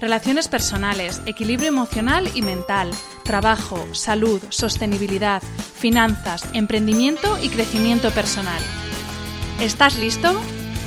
[0.00, 2.90] Relaciones personales, equilibrio emocional y mental,
[3.22, 8.62] trabajo, salud, sostenibilidad, finanzas, emprendimiento y crecimiento personal.
[9.60, 10.40] ¿Estás listo?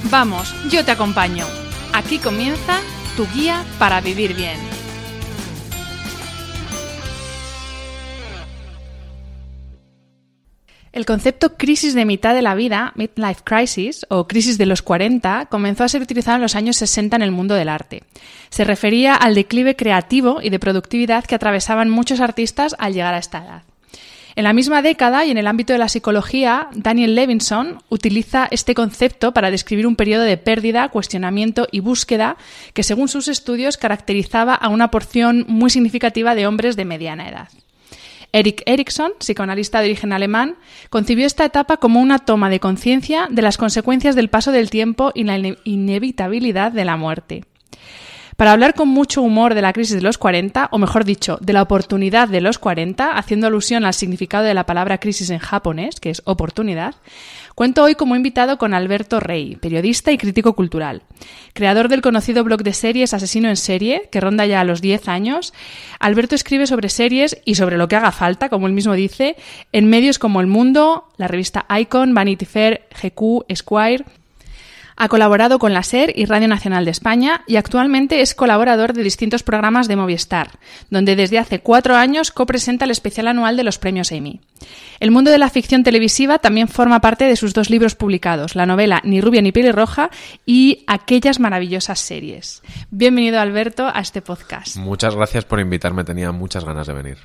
[0.10, 1.46] Vamos, yo te acompaño.
[1.94, 2.80] Aquí comienza
[3.16, 4.73] tu guía para vivir bien.
[10.94, 15.48] El concepto crisis de mitad de la vida, midlife crisis o crisis de los 40,
[15.48, 18.04] comenzó a ser utilizado en los años 60 en el mundo del arte.
[18.52, 23.18] Se refería al declive creativo y de productividad que atravesaban muchos artistas al llegar a
[23.18, 23.64] esta edad.
[24.36, 28.76] En la misma década y en el ámbito de la psicología, Daniel Levinson utiliza este
[28.76, 32.38] concepto para describir un periodo de pérdida, cuestionamiento y búsqueda
[32.76, 37.50] que, según sus estudios, caracterizaba a una porción muy significativa de hombres de mediana edad.
[38.34, 40.58] Erik Erikson, psicoanalista de origen alemán,
[40.90, 45.12] concibió esta etapa como una toma de conciencia de las consecuencias del paso del tiempo
[45.14, 47.46] y la inevitabilidad de la muerte.
[48.36, 51.54] Para hablar con mucho humor de la crisis de los 40, o mejor dicho, de
[51.54, 56.00] la oportunidad de los 40, haciendo alusión al significado de la palabra crisis en japonés,
[56.00, 56.96] que es oportunidad,
[57.56, 61.04] cuento hoy como invitado con Alberto Rey, periodista y crítico cultural.
[61.54, 65.08] Creador del conocido blog de series Asesino en Serie, que ronda ya a los 10
[65.08, 65.54] años,
[66.00, 69.36] Alberto escribe sobre series y sobre lo que haga falta, como él mismo dice,
[69.72, 74.06] en medios como El Mundo, la revista Icon, Vanity Fair, GQ, Esquire,
[74.96, 79.04] ha colaborado con la SER y Radio Nacional de España y actualmente es colaborador de
[79.04, 80.52] distintos programas de Movistar,
[80.90, 84.42] donde desde hace cuatro años copresenta el especial anual de los premios Emmy.
[85.00, 88.66] El mundo de la ficción televisiva también forma parte de sus dos libros publicados, la
[88.66, 90.10] novela Ni rubia ni pelirroja
[90.46, 92.62] y Aquellas maravillosas series.
[92.92, 94.78] Bienvenido, Alberto, a este podcast.
[94.78, 97.18] Muchas gracias por invitarme, tenía muchas ganas de venir.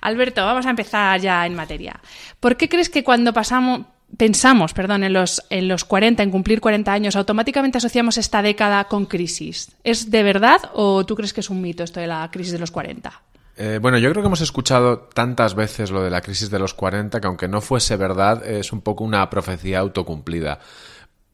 [0.00, 2.00] Alberto, vamos a empezar ya en materia.
[2.40, 3.82] ¿Por qué crees que cuando pasamos
[4.16, 8.84] pensamos, perdón, en los, en los 40, en cumplir 40 años, automáticamente asociamos esta década
[8.84, 9.70] con crisis.
[9.84, 12.58] ¿Es de verdad o tú crees que es un mito esto de la crisis de
[12.58, 13.22] los 40?
[13.56, 16.72] Eh, bueno, yo creo que hemos escuchado tantas veces lo de la crisis de los
[16.72, 20.60] 40 que aunque no fuese verdad, es un poco una profecía autocumplida.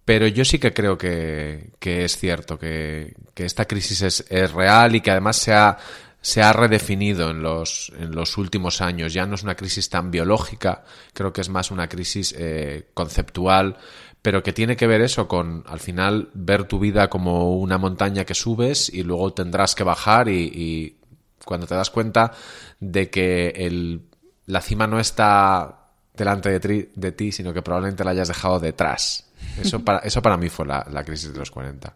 [0.05, 5.01] Pero yo sí que creo que, es cierto, que, esta crisis es, es, real y
[5.01, 5.79] que además se ha,
[6.27, 9.13] se ha redefinido en los, en los últimos años.
[9.13, 10.83] Ya no es una crisis tan biológica,
[11.13, 13.77] creo que es más una crisis eh, conceptual,
[14.23, 18.25] pero que tiene que ver eso con, al final, ver tu vida como una montaña
[18.25, 20.97] que subes y luego tendrás que bajar y,
[21.45, 22.33] cuando te das cuenta
[22.81, 24.03] de que el,
[24.47, 29.29] la cima no está delante de, de, ti, sino que probablemente la hayas dejado detrás.
[29.63, 31.95] Eso para, eso para mí fue la, la crisis de los 40.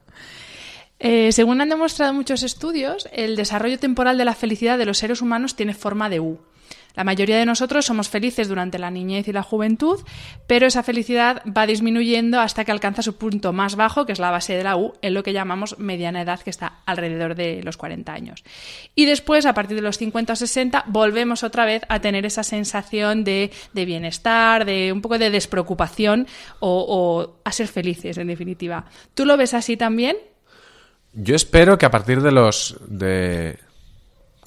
[1.01, 5.23] Eh, según han demostrado muchos estudios, el desarrollo temporal de la felicidad de los seres
[5.23, 6.39] humanos tiene forma de U.
[6.95, 10.01] La mayoría de nosotros somos felices durante la niñez y la juventud,
[10.47, 14.31] pero esa felicidad va disminuyendo hasta que alcanza su punto más bajo, que es la
[14.31, 17.77] base de la U, en lo que llamamos mediana edad, que está alrededor de los
[17.77, 18.45] 40 años.
[18.95, 22.43] Y después, a partir de los 50 o 60, volvemos otra vez a tener esa
[22.43, 26.27] sensación de, bienestar, de un poco de despreocupación
[26.59, 28.87] o, o a ser felices, en definitiva.
[29.15, 30.17] ¿Tú lo ves así también?
[31.13, 32.77] Yo espero que a partir de los...
[32.87, 33.59] de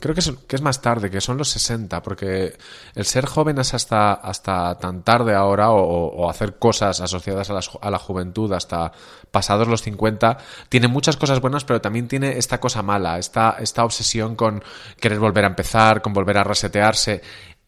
[0.04, 2.58] Creo que es, que es, más tarde, que son los 60, porque
[2.94, 7.62] el ser joven es hasta, hasta tan tarde ahora o, hacer cosas asociadas a la,
[7.80, 8.92] a la, juventud hasta
[9.32, 13.86] pasados los 50, tiene muchas cosas buenas, pero también tiene esta cosa mala, esta, esta
[13.86, 14.62] obsesión con
[15.00, 17.22] querer volver a empezar, con volver a resetearse.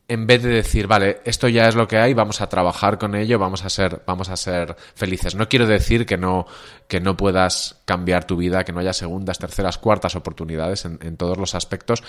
[0.08, 3.16] En vez de decir, vale, esto ya es lo que hay, vamos a trabajar con
[3.16, 5.36] ello, vamos a ser, vamos a ser felices.
[5.36, 6.46] No quiero decir que no,
[6.88, 11.18] que no puedas cambiar tu vida, que no haya segundas, terceras, cuartas oportunidades en, en
[11.18, 12.04] todos los aspectos,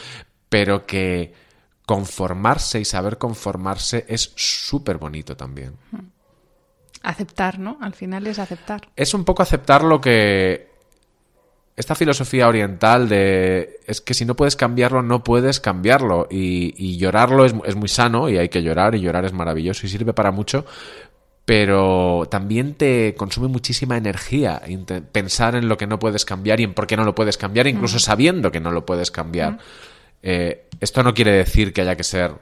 [0.48, 1.32] pero que
[1.86, 5.76] conformarse y saber conformarse es súper bonito también.
[7.02, 7.78] Aceptar, ¿no?
[7.80, 8.88] Al final es aceptar.
[8.96, 10.75] Es un poco aceptar lo que
[11.76, 16.26] esta filosofía oriental de es que si no puedes cambiarlo, no puedes cambiarlo.
[16.30, 19.90] Y, llorarlo es, es, muy sano y hay que llorar y llorar es maravilloso y
[19.90, 20.64] sirve para mucho.
[21.44, 24.60] Pero también te consume muchísima energía
[25.12, 27.66] pensar en lo que no puedes cambiar y en por qué no lo puedes cambiar,
[27.66, 29.58] incluso sabiendo que no lo puedes cambiar.
[30.22, 32.32] Eh, esto no quiere decir que haya que ser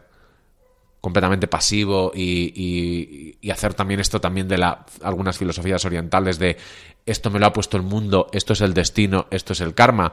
[1.04, 6.56] completamente pasivo y, hacer también esto también de la, algunas filosofías orientales de
[7.04, 10.12] esto me lo ha puesto el mundo, esto es el destino, esto es el karma,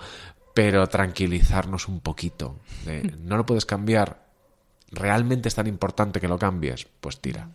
[0.53, 2.59] pero tranquilizarnos un poquito.
[3.19, 4.27] no lo puedes cambiar,
[4.91, 7.47] realmente es tan importante que lo cambies, pues tira.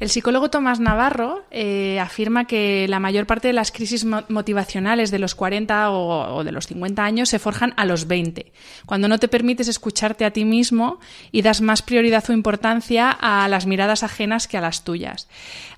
[0.00, 5.20] El psicólogo Tomás Navarro eh, afirma que la mayor parte de las crisis motivacionales de
[5.20, 8.52] los 40 o, de los 50 años se forjan a los 20,
[8.86, 10.98] cuando no te permites escucharte a ti mismo
[11.30, 15.28] y das más prioridad o importancia a las miradas ajenas que a las tuyas.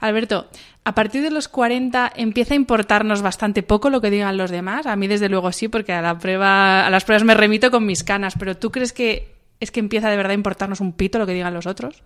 [0.00, 0.48] Alberto,
[0.84, 4.86] a partir de los 40 empieza a importarnos bastante poco lo que digan los demás.
[4.86, 7.84] A mí desde luego sí, porque a la prueba, a las pruebas me remito con
[7.84, 11.18] mis canas, pero ¿tú crees que es que empieza de verdad a importarnos un pito
[11.18, 12.02] lo que digan los otros?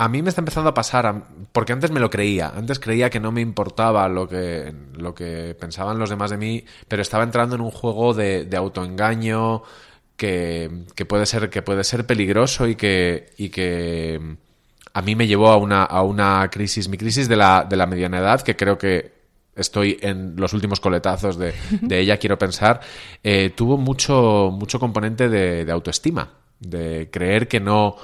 [0.00, 3.18] A mí me está empezando a pasar, porque antes me lo creía, antes creía que
[3.18, 7.56] no me importaba lo que, lo que pensaban los demás de mí, pero estaba entrando
[7.56, 9.64] en un juego de, autoengaño
[10.16, 14.36] que, puede ser, que puede ser peligroso y que, y que
[14.94, 17.86] a mí me llevó a una, a una crisis, mi crisis de la, de la
[17.86, 19.12] mediana edad, que creo que
[19.56, 21.54] estoy en los últimos coletazos de,
[21.90, 22.78] ella, quiero pensar,
[23.24, 27.96] eh, tuvo mucho, mucho componente de autoestima, de creer que no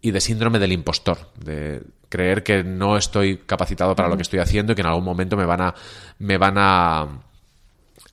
[0.00, 4.38] y de síndrome del impostor, de creer que no estoy capacitado para lo que estoy
[4.38, 5.74] haciendo y que en algún momento me van a
[6.18, 7.06] me van a,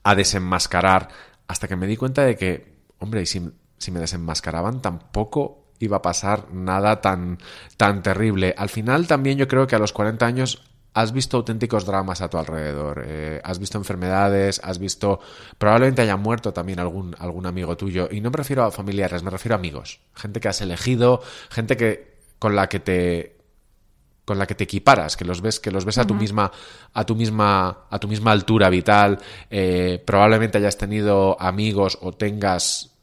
[0.04, 1.10] a desenmascarar
[1.48, 5.98] hasta que me di cuenta de que, hombre, y si, si me desenmascaraban tampoco iba
[5.98, 7.38] a pasar nada tan,
[7.78, 8.54] tan terrible.
[8.58, 10.62] Al final también yo creo que a los 40 años
[10.96, 15.20] has visto auténticos dramas a tu alrededor, eh, has visto enfermedades, has visto,
[15.58, 19.30] probablemente haya muerto también algún, algún amigo tuyo, y no me refiero a familiares, me
[19.30, 23.36] refiero a amigos, gente que has elegido, gente que con la que te
[24.24, 26.52] con la que te equiparas, que los ves, que los ves a tu misma,
[26.94, 29.20] a tu misma, a tu misma altura vital,
[29.52, 32.96] eh, probablemente hayas tenido amigos o tengas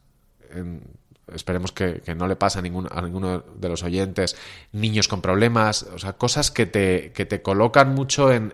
[1.35, 4.37] esperemos que, no le pase a, ningún, a ninguno de los oyentes,
[4.73, 8.53] niños con problemas, o sea, cosas que te, que te colocan mucho en,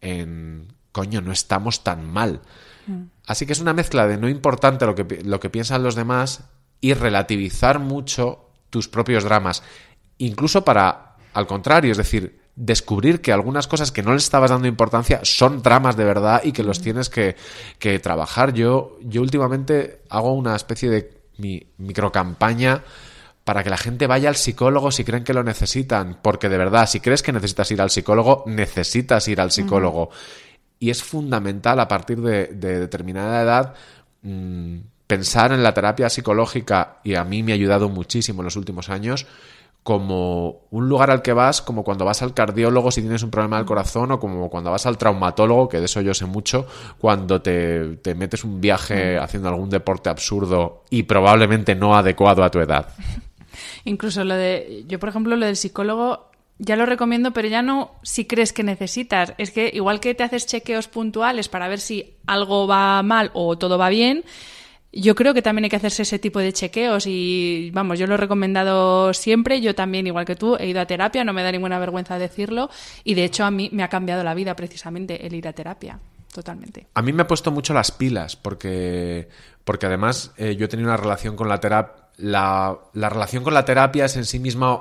[0.00, 2.40] en, coño, no estamos tan mal.
[2.86, 3.02] Mm.
[3.26, 6.44] Así que es una mezcla de no importante lo que, lo que piensan los demás
[6.80, 9.62] y relativizar mucho tus propios dramas,
[10.18, 14.68] incluso para, al contrario, es decir, descubrir que algunas cosas que no le estabas dando
[14.68, 16.82] importancia son dramas de verdad y que los mm.
[16.82, 17.36] tienes que,
[17.78, 18.52] que trabajar.
[18.54, 22.82] Yo, yo últimamente hago una especie de mi microcampaña
[23.44, 26.88] para que la gente vaya al psicólogo si creen que lo necesitan, porque de verdad,
[26.88, 30.10] si crees que necesitas ir al psicólogo, necesitas ir al psicólogo.
[30.78, 33.74] Y es fundamental a partir de, determinada edad
[34.22, 38.56] mm, pensar en la terapia psicológica, y a mí me ha ayudado muchísimo en los
[38.56, 39.26] últimos años,
[39.84, 43.58] como un lugar al que vas, como cuando vas al cardiólogo si tienes un problema
[43.58, 46.66] del corazón, o como cuando vas al traumatólogo, que de eso yo sé mucho,
[46.98, 52.60] cuando te, metes un viaje haciendo algún deporte absurdo y probablemente no adecuado a tu
[52.60, 52.88] edad.
[53.84, 57.90] Incluso lo de, yo por ejemplo, lo del psicólogo ya lo recomiendo, pero ya no
[58.02, 59.34] si crees que necesitas.
[59.36, 63.58] Es que igual que te haces chequeos puntuales para ver si algo va mal o
[63.58, 64.24] todo va bien,
[64.94, 68.14] yo creo que también hay que hacerse ese tipo de chequeos y vamos, yo lo
[68.14, 71.50] he recomendado siempre, yo también, igual que tú, he ido a terapia, no me da
[71.50, 72.70] ninguna vergüenza decirlo
[73.02, 75.98] y de hecho a mí me ha cambiado la vida precisamente el ir a terapia.
[76.32, 76.88] Totalmente.
[76.94, 79.28] A mí me ha puesto mucho las pilas porque,
[79.64, 82.02] porque además eh, yo he tenido una relación con la terapia.
[82.16, 84.80] La, relación con la terapia es en sí misma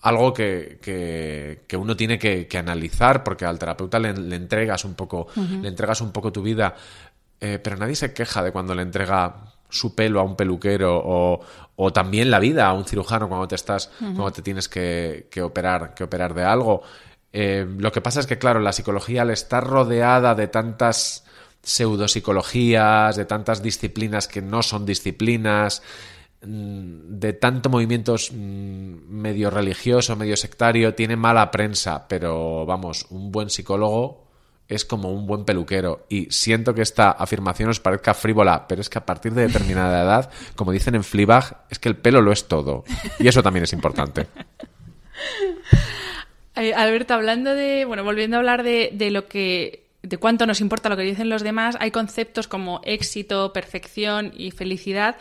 [0.00, 5.66] algo que, que, uno tiene que, analizar porque al terapeuta le, entregas un poco le
[5.66, 6.74] entregas un poco tu vida
[7.40, 11.02] eh, pero nadie se queja de cuando le entrega su pelo a un peluquero
[11.76, 15.94] o, también la vida a un cirujano cuando te estás, cuando te tienes que, operar,
[15.94, 16.82] que operar de algo.
[17.32, 21.24] Eh, lo que pasa es que, claro, la psicología al estar rodeada de tantas
[21.62, 25.82] pseudopsicologías, de tantas disciplinas que no son disciplinas,
[26.42, 33.32] mm, de tanto movimientos mm, medio religioso, medio sectario, tiene mala prensa, pero vamos, un
[33.32, 34.23] buen psicólogo
[34.68, 36.06] es como un buen peluquero.
[36.08, 40.02] Y siento que esta afirmación os parezca frívola, pero es que a partir de determinada
[40.02, 42.84] edad, como dicen en Fleabag, es que el pelo lo es todo.
[43.18, 44.26] Y eso también es importante.
[46.56, 50.60] Eh, Alberto, hablando de, bueno, volviendo a hablar de, de lo que de cuánto nos
[50.60, 55.16] importa lo que dicen los demás, hay conceptos como éxito, perfección y felicidad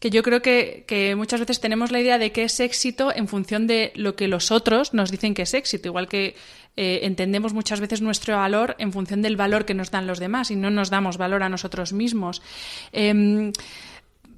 [0.00, 3.26] que yo creo que, que, muchas veces tenemos la idea de que es éxito en
[3.26, 6.34] función de lo que los otros nos dicen que es éxito, igual que
[6.76, 10.50] eh, entendemos muchas veces nuestro valor en función del valor que nos dan los demás
[10.50, 12.42] y no nos damos valor a nosotros mismos.
[12.92, 13.52] Eh,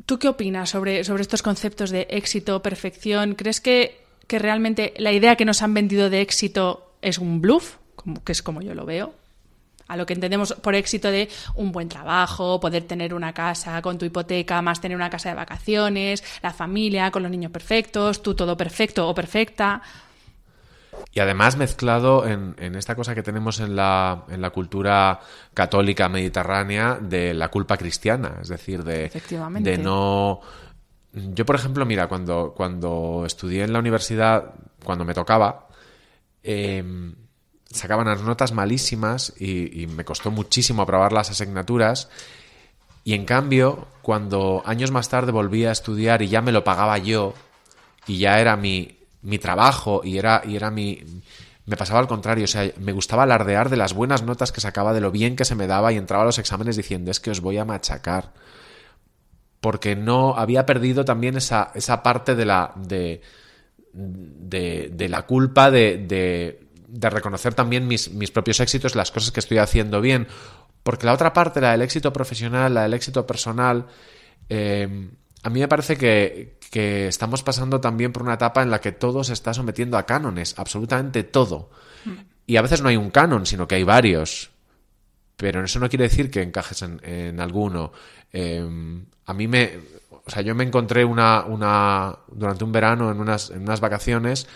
[0.07, 3.35] ¿Tú qué opinas sobre, sobre estos conceptos de éxito, perfección?
[3.35, 7.77] ¿Crees que, que realmente la idea que nos han vendido de éxito es un bluff,
[7.97, 9.15] como, que es como yo lo veo?
[9.89, 13.99] a lo que entendemos por éxito de un buen trabajo, poder tener una casa con
[13.99, 18.35] tu hipoteca, más tener una casa de vacaciones, la familia con los niños perfectos, tú
[18.35, 19.83] todo perfecto o perfecta.
[21.13, 25.21] Y además mezclado en, en, esta cosa que tenemos en la, en la cultura
[25.55, 29.11] católica mediterránea de la culpa cristiana, es decir, de,
[29.61, 30.41] de no...
[31.13, 34.53] Yo, por ejemplo, mira, cuando, cuando estudié en la universidad,
[34.85, 35.69] cuando me tocaba,
[36.43, 36.85] eh,
[37.65, 42.11] sacaban las notas malísimas y, y, me costó muchísimo aprobar las asignaturas.
[43.05, 46.99] Y en cambio, cuando años más tarde volví a estudiar y ya me lo pagaba
[46.99, 47.33] yo,
[48.07, 51.03] y ya era mi, mi trabajo y era, y era mi...
[51.65, 54.93] Me pasaba al contrario, o sea, me gustaba alardear de las buenas notas que sacaba,
[54.93, 57.31] de lo bien que se me daba y entraba a los exámenes diciendo es que
[57.31, 58.33] os voy a machacar.
[59.61, 63.21] Porque no había perdido también esa, esa parte de la, de,
[63.93, 69.41] de, la culpa de, de, de reconocer también mis, mis, propios éxitos, las cosas que
[69.41, 70.29] estoy haciendo bien.
[70.85, 73.87] Porque la otra parte, la del éxito profesional, la del éxito personal,
[74.49, 75.09] eh,
[75.47, 78.91] a mí me parece que, que, estamos pasando también por una etapa en la que
[78.91, 81.71] todo se está sometiendo a cánones, absolutamente todo.
[82.47, 84.51] Y a veces no hay un canon, sino que hay varios.
[85.37, 87.93] Pero eso no quiere decir que encajes en, en alguno.
[88.33, 88.69] Eh,
[89.25, 89.79] a mí me.
[90.11, 91.45] O sea, yo me encontré una.
[91.45, 94.49] una durante un verano, en unas, en unas vacaciones,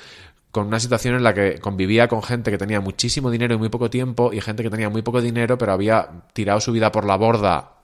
[0.50, 3.68] con una situación en la que convivía con gente que tenía muchísimo dinero y muy
[3.68, 7.04] poco tiempo, y gente que tenía muy poco dinero, pero había tirado su vida por
[7.04, 7.79] la borda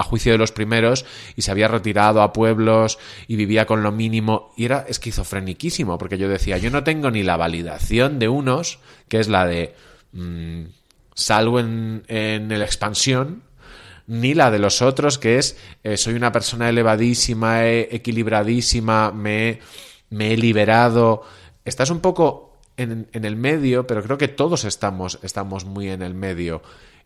[0.00, 1.04] a juicio de los primeros
[1.36, 6.16] y se había retirado a pueblos y vivía con lo mínimo y era esquizofreniquísimo porque
[6.16, 8.78] yo decía yo no tengo ni la validación de unos
[9.08, 9.74] que es la de
[10.12, 10.62] mmm,
[11.14, 13.42] salgo en, en el expansión
[14.06, 19.60] ni la de los otros que es eh, soy una persona elevadísima equilibradísima me,
[20.08, 21.22] me he liberado.
[21.64, 26.00] Estás un poco en, en el medio pero creo que todos estamos estamos muy en
[26.00, 26.62] el medio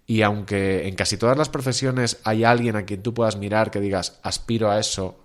[0.07, 3.81] y aunque en casi todas las profesiones hay alguien a quien tú puedas mirar que
[3.81, 5.25] digas aspiro a eso,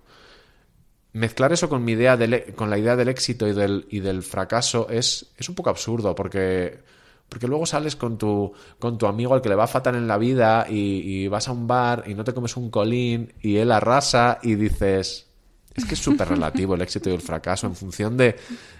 [1.12, 4.22] mezclar eso con mi idea del, con la idea del éxito y del, y del
[4.22, 6.78] fracaso es, es un poco absurdo porque,
[7.28, 10.18] porque luego sales con tu, con tu amigo al que le va fatal en la
[10.18, 13.72] vida y, y vas a un bar y no te comes un colín y él
[13.72, 15.29] arrasa y dices
[15.74, 17.66] es que es súper relativo el éxito y el fracaso.
[17.66, 18.36] En función de,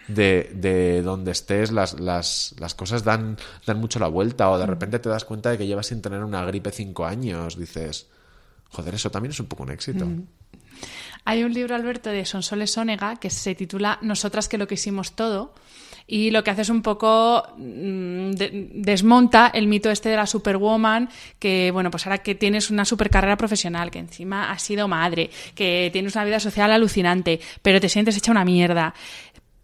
[0.08, 4.50] de, de donde estés, las, las, las, cosas dan, dan mucho la vuelta.
[4.50, 7.56] O de repente te das cuenta de que llevas sin tener una gripe cinco años.
[7.56, 8.08] Dices,
[8.70, 10.04] joder, eso también es un poco un éxito.
[10.04, 10.26] Mm.
[11.24, 15.54] Hay un libro, Alberto, de Sonsoles Sónega que se titula Nosotras que lo quisimos todo
[16.10, 21.08] y lo que hace es un poco de, desmonta el mito este de la superwoman,
[21.38, 25.30] que bueno, pues ahora que tienes una super carrera profesional, que encima has sido madre,
[25.54, 28.92] que tienes una vida social alucinante, pero te sientes hecha una mierda.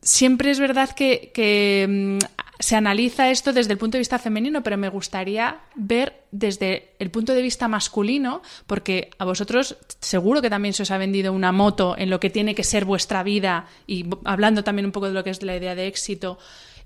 [0.07, 2.19] Siempre es verdad que, mmm,
[2.61, 7.11] se analiza esto desde el punto de vista femenino, pero me gustaría ver desde el
[7.11, 11.51] punto de vista masculino, porque a vosotros seguro que también se os ha vendido una
[11.51, 15.13] moto en lo que tiene que ser vuestra vida y hablando también un poco de
[15.13, 16.39] lo que es la idea de éxito.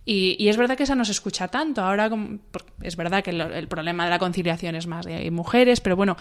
[0.06, 1.82] Y, y, es verdad que esa no se escucha tanto.
[1.82, 2.10] Ahora
[2.80, 6.16] es verdad que el, el, problema de la conciliación es más de mujeres, pero bueno,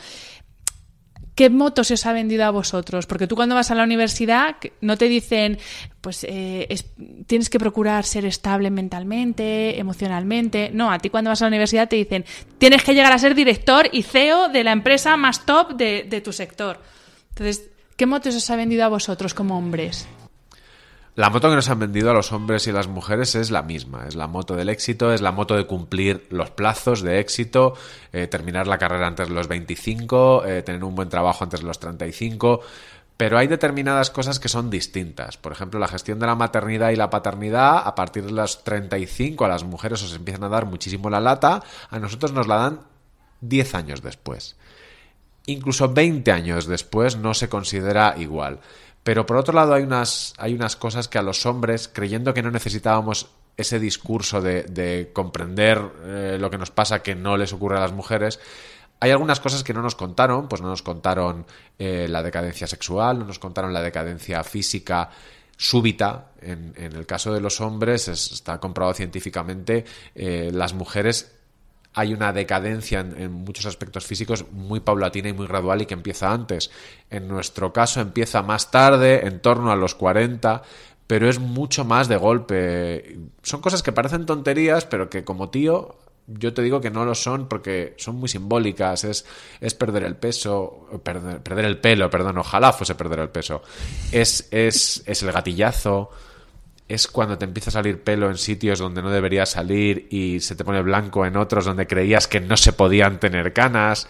[1.39, 3.05] ¿Qué moto se os ha vendido a vosotros?
[3.05, 5.57] Porque tú cuando vas a la universidad no te dicen,
[6.01, 6.83] pues eh, es,
[7.27, 10.69] tienes que procurar ser estable mentalmente, emocionalmente.
[10.73, 12.25] No, a ti cuando vas a la universidad te dicen,
[12.57, 16.19] tienes que llegar a ser director y CEO de la empresa más top de, de
[16.19, 16.81] tu sector.
[17.29, 20.09] Entonces, ¿qué moto se os ha vendido a vosotros como hombres?
[21.19, 24.05] La moto que nos han vendido a los hombres y las mujeres es la misma,
[24.07, 27.73] es la moto del éxito, es la moto de cumplir los plazos de éxito,
[28.13, 31.65] eh, terminar la carrera antes de los 25, eh, tener un buen trabajo antes de
[31.65, 32.61] los 35,
[33.17, 35.35] pero hay determinadas cosas que son distintas.
[35.35, 39.43] Por ejemplo, la gestión de la maternidad y la paternidad, a partir de los 35
[39.43, 42.79] a las mujeres os empiezan a dar muchísimo la lata, a nosotros nos la dan
[43.41, 44.55] 10 años después.
[45.47, 48.59] Incluso 20 años después no se considera igual.
[49.09, 52.43] Pero por otro lado hay unas, hay unas cosas que a los hombres, creyendo que
[52.43, 57.77] no necesitábamos ese discurso de, comprender eh, lo que nos pasa que no les ocurre
[57.77, 58.39] a las mujeres,
[58.99, 61.47] hay algunas cosas que no nos contaron, pues no nos contaron
[61.79, 65.09] eh, la decadencia sexual, no nos contaron la decadencia física
[65.57, 66.33] súbita.
[66.39, 71.38] En, el caso de los hombres está comprobado científicamente, eh, las mujeres
[71.93, 76.31] hay una decadencia en, muchos aspectos físicos muy paulatina y muy gradual y que empieza
[76.31, 76.71] antes.
[77.09, 80.61] En nuestro caso empieza más tarde, en torno a los 40,
[81.07, 83.17] pero es mucho más de golpe.
[83.41, 85.97] Son cosas que parecen tonterías, pero que como tío
[86.29, 89.03] yo te digo que no lo son porque son muy simbólicas.
[89.03, 89.25] Es,
[89.59, 93.63] es perder el peso, perder, perder, el pelo, perdón, ojalá fuese perder el peso.
[94.11, 96.11] Es, es, es el gatillazo.
[96.89, 100.55] Es cuando te empieza a salir pelo en sitios donde no debería salir y se
[100.55, 104.07] te pone blanco en otros donde creías que no se podían tener canas.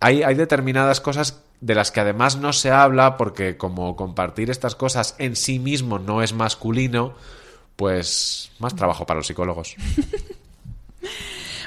[0.00, 4.74] Hay, hay determinadas cosas de las que además no se habla porque como compartir estas
[4.74, 7.14] cosas en sí mismo no es masculino,
[7.76, 9.76] pues más trabajo para los psicólogos.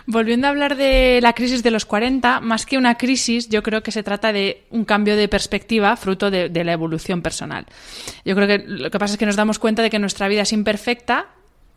[0.08, 3.82] Volviendo a hablar de la crisis de los 40, más que una crisis, yo creo
[3.82, 7.66] que se trata de un cambio de perspectiva fruto de, la evolución personal.
[8.24, 10.44] Yo creo que lo que pasa es que nos damos cuenta de que nuestra vida
[10.44, 11.28] es imperfecta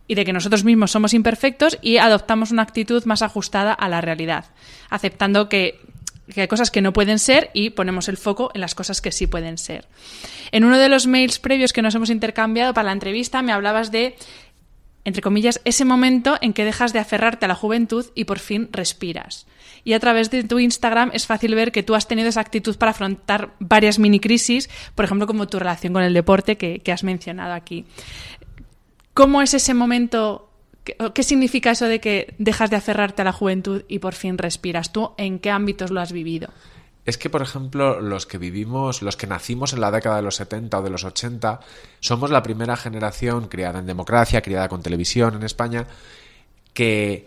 [0.07, 4.03] y de que nosotros mismos somos imperfectos y adoptamos una actitud más ajustada a la
[4.03, 4.47] realidad,
[4.91, 5.81] aceptando que,
[6.33, 9.13] que, hay cosas que no pueden ser y ponemos el foco en las cosas que
[9.13, 9.87] sí pueden ser.
[10.53, 13.91] En uno de los mails previos que nos hemos intercambiado para la entrevista me hablabas
[13.91, 14.17] de
[15.09, 18.69] entre comillas, ese momento en que dejas de aferrarte a la juventud y por fin
[18.71, 19.47] respiras.
[19.83, 22.77] Y a través de tu Instagram es fácil ver que tú has tenido esa actitud
[22.77, 27.05] para afrontar varias mini crisis, por ejemplo, como tu relación con el deporte que, has
[27.05, 27.87] mencionado aquí.
[29.15, 30.51] ¿Cómo es ese momento?
[31.15, 34.93] ¿Qué significa eso de que dejas de aferrarte a la juventud y por fin respiras?
[34.93, 36.51] ¿Tú en qué ámbitos lo has vivido?
[37.09, 40.37] Es que, por ejemplo, los que vivimos, los que nacimos en la década de los
[40.37, 41.59] 70 o de los 80,
[42.01, 45.87] somos la primera generación criada en democracia, criada con televisión en España,
[46.75, 47.27] que,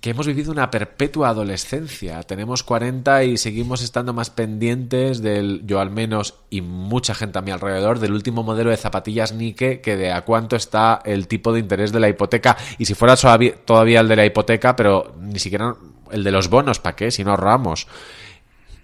[0.00, 2.22] que hemos vivido una perpetua adolescencia.
[2.22, 7.42] Tenemos 40 y seguimos estando más pendientes del, yo al menos, y mucha gente a
[7.42, 11.52] mi alrededor, del último modelo de zapatillas Nike que de a cuánto está el tipo
[11.52, 12.56] de interés de la hipoteca.
[12.78, 15.76] Y si fuera todavía el de la hipoteca, pero ni siquiera
[16.10, 17.10] el de los bonos, ¿para qué?
[17.10, 17.88] Si no ahorramos.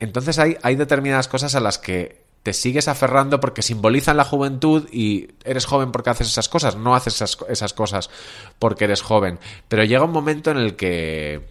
[0.00, 4.88] Entonces hay, hay determinadas cosas a las que te sigues aferrando porque simbolizan la juventud
[4.90, 8.10] y eres joven porque haces esas cosas, no haces esas, esas cosas
[8.58, 9.38] porque eres joven.
[9.68, 11.42] Pero llega un momento en el que,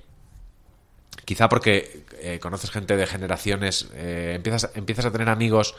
[1.25, 5.75] quizá porque eh, conoces gente de generaciones, eh, empiezas, empiezas a tener amigos.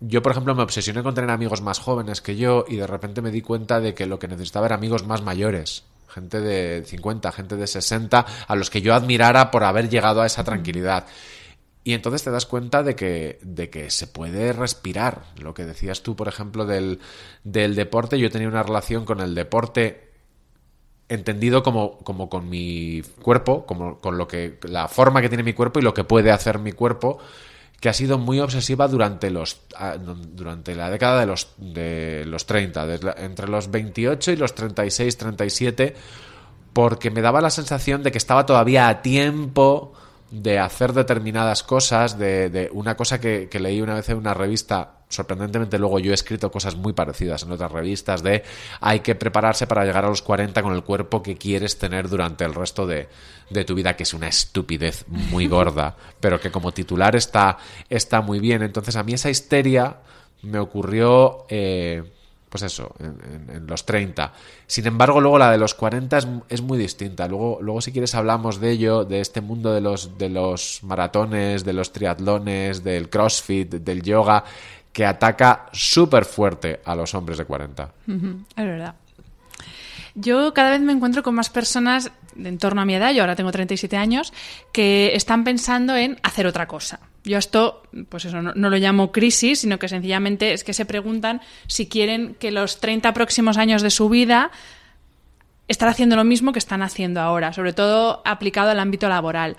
[0.00, 3.22] Yo, por ejemplo, me obsesioné con tener amigos más jóvenes que yo y de repente
[3.22, 7.30] me di cuenta de que lo que necesitaba era amigos más mayores gente de 50,
[7.32, 11.04] gente de 60, a los que yo admirara por haber llegado a esa tranquilidad.
[11.86, 15.22] Y entonces te das cuenta de que, de que se puede respirar.
[15.38, 16.98] Lo que decías tú, por ejemplo, del,
[17.44, 20.10] del deporte, yo tenía una relación con el deporte
[21.08, 25.52] entendido como, como con mi cuerpo, como con lo que la forma que tiene mi
[25.52, 27.18] cuerpo y lo que puede hacer mi cuerpo,
[27.78, 29.60] que ha sido muy obsesiva durante los
[30.34, 35.94] durante la década de los de los 30, entre los 28 y los 36, 37,
[36.72, 39.92] porque me daba la sensación de que estaba todavía a tiempo
[40.30, 45.78] de hacer determinadas cosas, de, una cosa que, leí una vez en una revista, sorprendentemente
[45.78, 48.42] luego yo he escrito cosas muy parecidas en otras revistas, de
[48.80, 52.44] hay que prepararse para llegar a los 40 con el cuerpo que quieres tener durante
[52.44, 53.08] el resto de,
[53.50, 57.58] de tu vida, que es una estupidez muy gorda, pero que como titular está,
[57.88, 58.62] está muy bien.
[58.62, 59.96] Entonces a mí esa histeria
[60.42, 61.46] me ocurrió...
[61.48, 62.12] Eh,
[62.48, 64.32] pues eso, en, los 30.
[64.66, 67.26] Sin embargo, luego la de los 40 es, muy distinta.
[67.28, 71.64] Luego, luego, si quieres, hablamos de ello, de este mundo de los, de los maratones,
[71.64, 74.44] de los triatlones, del crossfit, del yoga,
[74.92, 77.92] que ataca súper fuerte a los hombres de 40.
[78.06, 78.94] Es verdad.
[80.14, 83.22] Yo cada vez me encuentro con más personas de en torno a mi edad, yo
[83.22, 84.32] ahora tengo 37 años,
[84.72, 87.00] que están pensando en hacer otra cosa.
[87.26, 91.40] Yo esto, pues eso, no, lo llamo crisis, sino que sencillamente es que se preguntan
[91.66, 94.52] si quieren que los 30 próximos años de su vida
[95.66, 99.56] estar haciendo lo mismo que están haciendo ahora, sobre todo aplicado al ámbito laboral.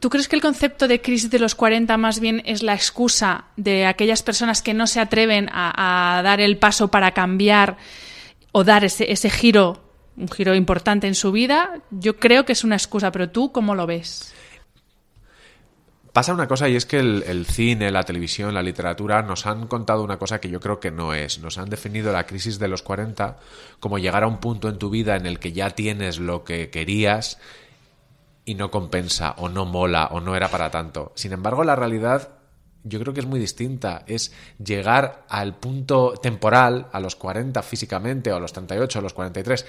[0.00, 3.44] ¿Tú crees que el concepto de crisis de los 40 más bien es la excusa
[3.56, 7.76] de aquellas personas que no se atreven a dar el paso para cambiar
[8.50, 9.84] o dar ese, ese giro,
[10.16, 13.76] un giro importante en su vida, yo creo que es una excusa, pero tú, ¿cómo
[13.76, 14.34] lo ves?
[16.12, 20.02] Pasa una cosa y es que el, cine, la televisión, la literatura nos han contado
[20.02, 21.38] una cosa que yo creo que no es.
[21.38, 23.38] Nos han definido la crisis de los 40
[23.78, 26.68] como llegar a un punto en tu vida en el que ya tienes lo que
[26.68, 27.38] querías
[28.44, 31.12] y no compensa o no mola o no era para tanto.
[31.14, 32.40] Sin embargo, la realidad
[32.82, 34.02] yo creo que es muy distinta.
[34.06, 39.02] Es llegar al punto temporal, a los 40 físicamente, o a los 38, o a
[39.02, 39.66] los 43,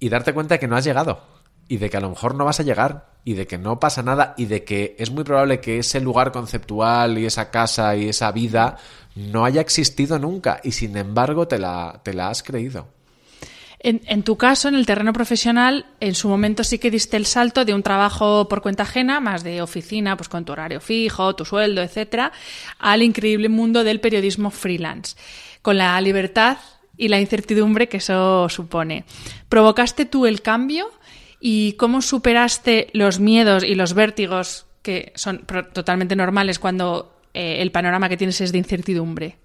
[0.00, 1.37] y darte cuenta de que no has llegado.
[1.68, 4.02] Y de que a lo mejor no vas a llegar, y de que no pasa
[4.02, 8.08] nada, y de que es muy probable que ese lugar conceptual y esa casa y
[8.08, 8.78] esa vida
[9.14, 12.88] no haya existido nunca, y sin embargo te la, te la has creído.
[13.80, 17.64] En, tu caso, en el terreno profesional, en su momento sí que diste el salto
[17.64, 21.44] de un trabajo por cuenta ajena, más de oficina, pues con tu horario fijo, tu
[21.44, 22.32] sueldo, etcétera,
[22.80, 25.16] al increíble mundo del periodismo freelance,
[25.62, 26.58] con la libertad
[26.96, 29.04] y la incertidumbre que eso supone.
[29.48, 30.90] ¿Provocaste tú el cambio
[31.40, 37.70] y cómo superaste los miedos y los vértigos que son totalmente normales cuando eh, el
[37.70, 39.36] panorama que tienes es de incertidumbre?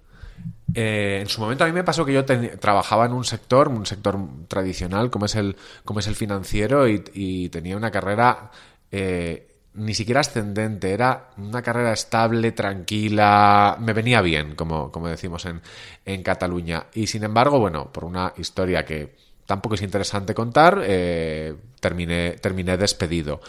[0.74, 3.86] Eh, en su momento a mí me pasó que yo trabajaba en un sector, un
[3.86, 8.50] sector tradicional como es el, como es el financiero y, tenía una carrera
[8.90, 15.44] eh, ni siquiera ascendente, era una carrera estable, tranquila, me venía bien, como, como decimos
[15.46, 15.60] en,
[16.04, 16.86] en Cataluña.
[16.94, 19.14] Y sin embargo, bueno, por una historia que
[19.46, 23.40] tampoco es interesante contar, eh, terminé, terminé despedido.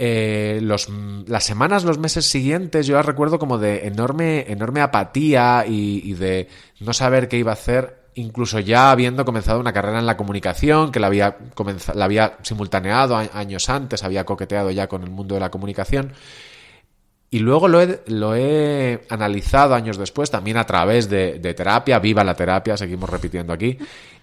[0.00, 0.88] Eh, los,
[1.26, 6.48] las semanas, los meses siguientes, yo las recuerdo como de enorme, enorme apatía y, de
[6.78, 10.92] no saber qué iba a hacer, incluso ya habiendo comenzado una carrera en la comunicación,
[10.92, 11.36] que la había,
[11.94, 16.12] la había simultaneado años antes, había coqueteado ya con el mundo de la comunicación.
[17.30, 22.24] Y luego lo he, lo he analizado años después, también a través de, terapia, viva
[22.24, 23.78] la terapia, seguimos repitiendo aquí,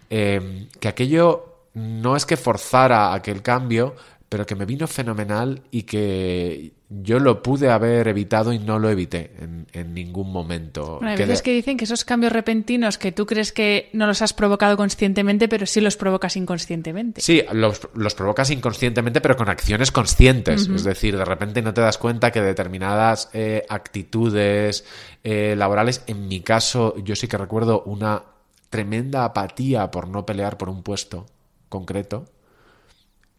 [0.10, 3.96] eh, que aquello no es que forzara aquel cambio,
[4.30, 8.90] pero que me vino fenomenal y que yo lo pude haber evitado y no lo
[8.90, 11.00] evité en, ningún momento.
[11.02, 14.34] hay veces que dicen que esos cambios repentinos que tú crees que no los has
[14.34, 17.22] provocado conscientemente, pero sí los provocas inconscientemente.
[17.22, 17.80] Sí, los,
[18.16, 20.68] provocas inconscientemente, pero con acciones conscientes.
[20.68, 24.86] Es decir, de repente no te das cuenta que determinadas eh, actitudes
[25.24, 28.24] eh, laborales, en mi caso, yo sí que recuerdo una
[28.70, 31.26] tremenda apatía por no pelear por un puesto
[31.70, 32.26] concreto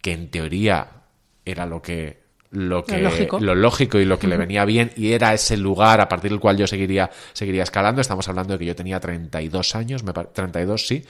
[0.07, 1.03] que en teoría
[1.45, 2.99] era lo que lo que
[3.41, 6.39] lo lógico, y lo que le venía bien y era ese lugar a partir del
[6.39, 8.01] cual yo seguiría seguiría escalando.
[8.01, 11.05] Estamos hablando de que yo tenía 32 años me, 32 sí.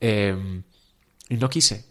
[0.00, 0.64] Em,
[1.28, 1.84] y no quise.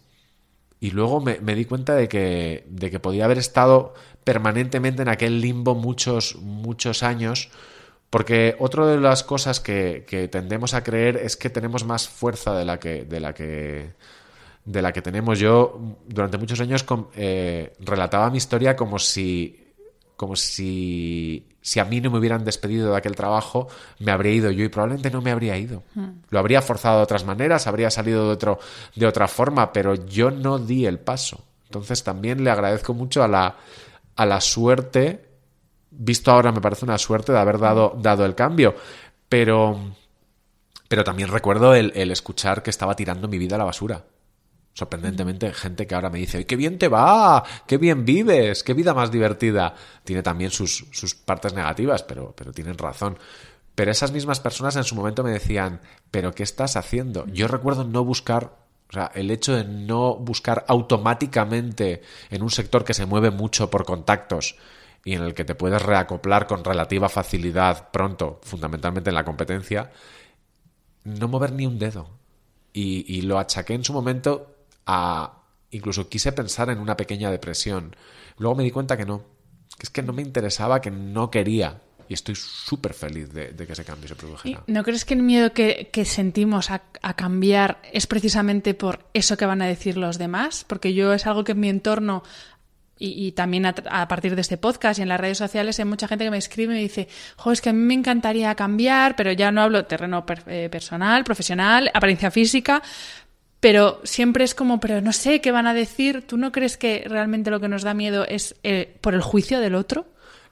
[0.78, 5.40] Y luego me, di cuenta de que, de que podía haber estado permanentemente en aquel
[5.40, 7.48] limbo muchos muchos años
[8.10, 12.54] porque otra de las cosas que, que, tendemos a creer es que tenemos más fuerza
[12.54, 13.94] de la que, de la que
[14.66, 15.38] de la que tenemos.
[15.38, 19.62] Yo durante muchos años eh, relataba mi historia como si
[20.16, 24.50] como si, si a mí no me hubieran despedido de aquel trabajo, me habría ido
[24.50, 25.82] yo y probablemente no me habría ido.
[25.94, 26.20] Hmm.
[26.30, 28.58] Lo habría forzado de otras maneras, habría salido de, otro,
[28.94, 31.44] de otra forma, pero yo no di el paso.
[31.64, 33.56] Entonces también le agradezco mucho a la,
[34.16, 35.22] a la suerte,
[35.90, 38.74] visto ahora me parece una suerte de haber dado, dado el cambio,
[39.28, 39.78] pero,
[40.88, 44.02] pero también recuerdo el, el escuchar que estaba tirando mi vida a la basura
[44.76, 47.42] sorprendentemente gente que ahora me dice, qué bien te va!
[47.66, 48.62] ¡Qué bien vives!
[48.62, 49.74] ¡Qué vida más divertida!
[50.04, 53.18] Tiene también sus, sus partes negativas, pero, pero tienen razón.
[53.74, 57.24] Pero esas mismas personas en su momento me decían, ¿pero qué estás haciendo?
[57.28, 58.52] Yo recuerdo no buscar,
[58.90, 63.70] o sea, el hecho de no buscar automáticamente en un sector que se mueve mucho
[63.70, 64.56] por contactos
[65.06, 69.90] y en el que te puedes reacoplar con relativa facilidad pronto, fundamentalmente en la competencia,
[71.04, 72.10] no mover ni un dedo.
[72.74, 74.55] Y, y lo achaqué en su momento
[75.70, 77.96] Incluso quise pensar en una pequeña depresión.
[78.38, 79.22] Luego me di cuenta que no.
[79.78, 81.82] Que es que no me interesaba, que no quería.
[82.08, 84.62] Y estoy súper feliz de, que ese cambio se produjera.
[84.68, 86.82] ¿No crees que el miedo que, sentimos a,
[87.14, 90.64] cambiar es precisamente por eso que van a decir los demás?
[90.64, 92.22] Porque yo es algo que en mi entorno
[92.98, 96.24] y, también a, partir de este podcast y en las redes sociales hay mucha gente
[96.24, 99.32] que me escribe y me dice, jo, es que a mí me encantaría cambiar, pero
[99.32, 102.82] ya no hablo terreno eh, personal, profesional, apariencia física,
[103.60, 106.26] pero siempre es como, pero no sé qué van a decir.
[106.26, 109.60] ¿Tú no crees que realmente lo que nos da miedo es eh, por el juicio
[109.60, 110.06] del otro?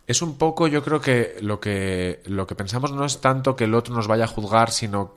[0.06, 3.64] Es un poco, yo creo que lo que lo que pensamos no es tanto que
[3.64, 5.16] el otro nos vaya a juzgar, sino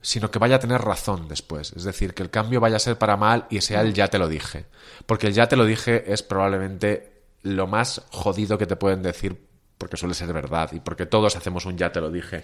[0.00, 1.72] sino que vaya a tener razón después.
[1.72, 4.18] Es decir, que el cambio vaya a ser para mal y sea el ya te
[4.18, 4.66] lo dije.
[5.04, 9.46] Porque el ya te lo dije es probablemente lo más jodido que te pueden decir
[9.78, 12.42] porque suele ser verdad y porque todos hacemos un ya te lo dije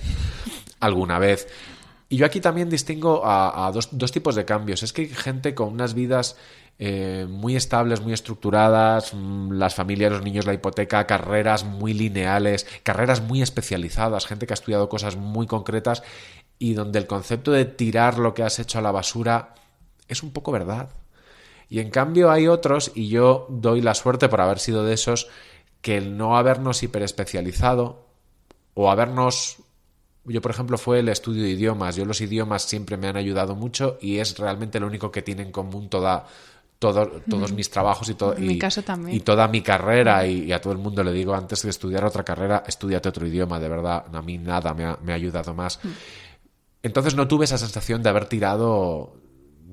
[0.81, 1.49] alguna vez.
[2.13, 4.83] Y yo aquí también distingo a, dos, tipos de cambios.
[4.83, 6.37] Es que hay gente con unas vidas
[6.79, 12.67] eh, muy estables, muy estructuradas, mm, las familias, los niños, la hipoteca, carreras muy lineales,
[12.83, 16.03] carreras muy especializadas, gente que ha estudiado cosas muy concretas
[16.59, 19.55] y donde el concepto de tirar lo que has hecho a la basura
[20.07, 20.91] es un poco verdad.
[21.71, 25.29] Y en cambio hay otros, y yo doy la suerte por haber sido de esos,
[25.81, 28.05] que el no habernos hiperespecializado
[28.75, 29.63] o habernos
[30.25, 31.97] yo, por ejemplo, fue el estudio de idiomas.
[31.97, 35.43] Yo los idiomas siempre me han ayudado mucho y es realmente lo único que tiene
[35.43, 36.27] en común toda,
[36.79, 39.17] todos mis trabajos y, todo, y, caso también.
[39.17, 40.27] y toda mi carrera.
[40.27, 43.59] Y, a todo el mundo le digo, antes de estudiar otra carrera, estudiate otro idioma.
[43.59, 45.81] De verdad, a mí nada me ha, me ha ayudado más.
[46.83, 49.15] Entonces no tuve esa sensación de haber tirado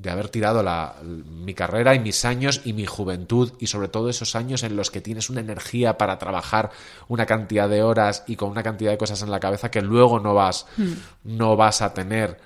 [0.01, 4.09] de haber tirado la, mi carrera y mis años y mi juventud y sobre todo
[4.09, 6.71] esos años en los que tienes una energía para trabajar
[7.09, 10.19] una cantidad de horas y con una cantidad de cosas en la cabeza que luego
[10.19, 10.93] no vas, hmm.
[11.25, 12.38] no vas a tener.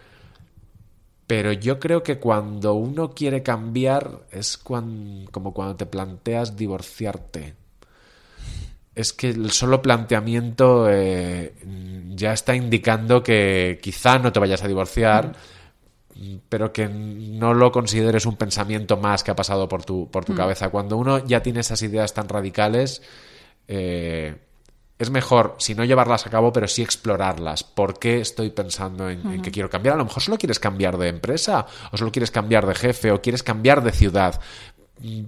[1.27, 7.53] Pero yo creo que cuando uno quiere cambiar es como cuando te planteas divorciarte.
[8.95, 11.53] Es que el solo planteamiento eh,
[12.15, 15.27] ya está indicando que quizá no te vayas a divorciar.
[15.27, 15.62] Hmm
[16.49, 20.33] pero que no lo consideres un pensamiento más que ha pasado por tu, por tu
[20.33, 20.37] mm.
[20.37, 20.69] cabeza.
[20.69, 23.01] Cuando uno ya tiene esas ideas tan radicales,
[23.67, 24.35] eh,
[24.99, 27.63] es mejor, si no llevarlas a cabo, pero sí explorarlas.
[27.63, 29.95] ¿Por qué estoy pensando en, que quiero cambiar?
[29.95, 33.21] A lo mejor solo quieres cambiar de empresa, o solo quieres cambiar de jefe, o
[33.21, 34.39] quieres cambiar de ciudad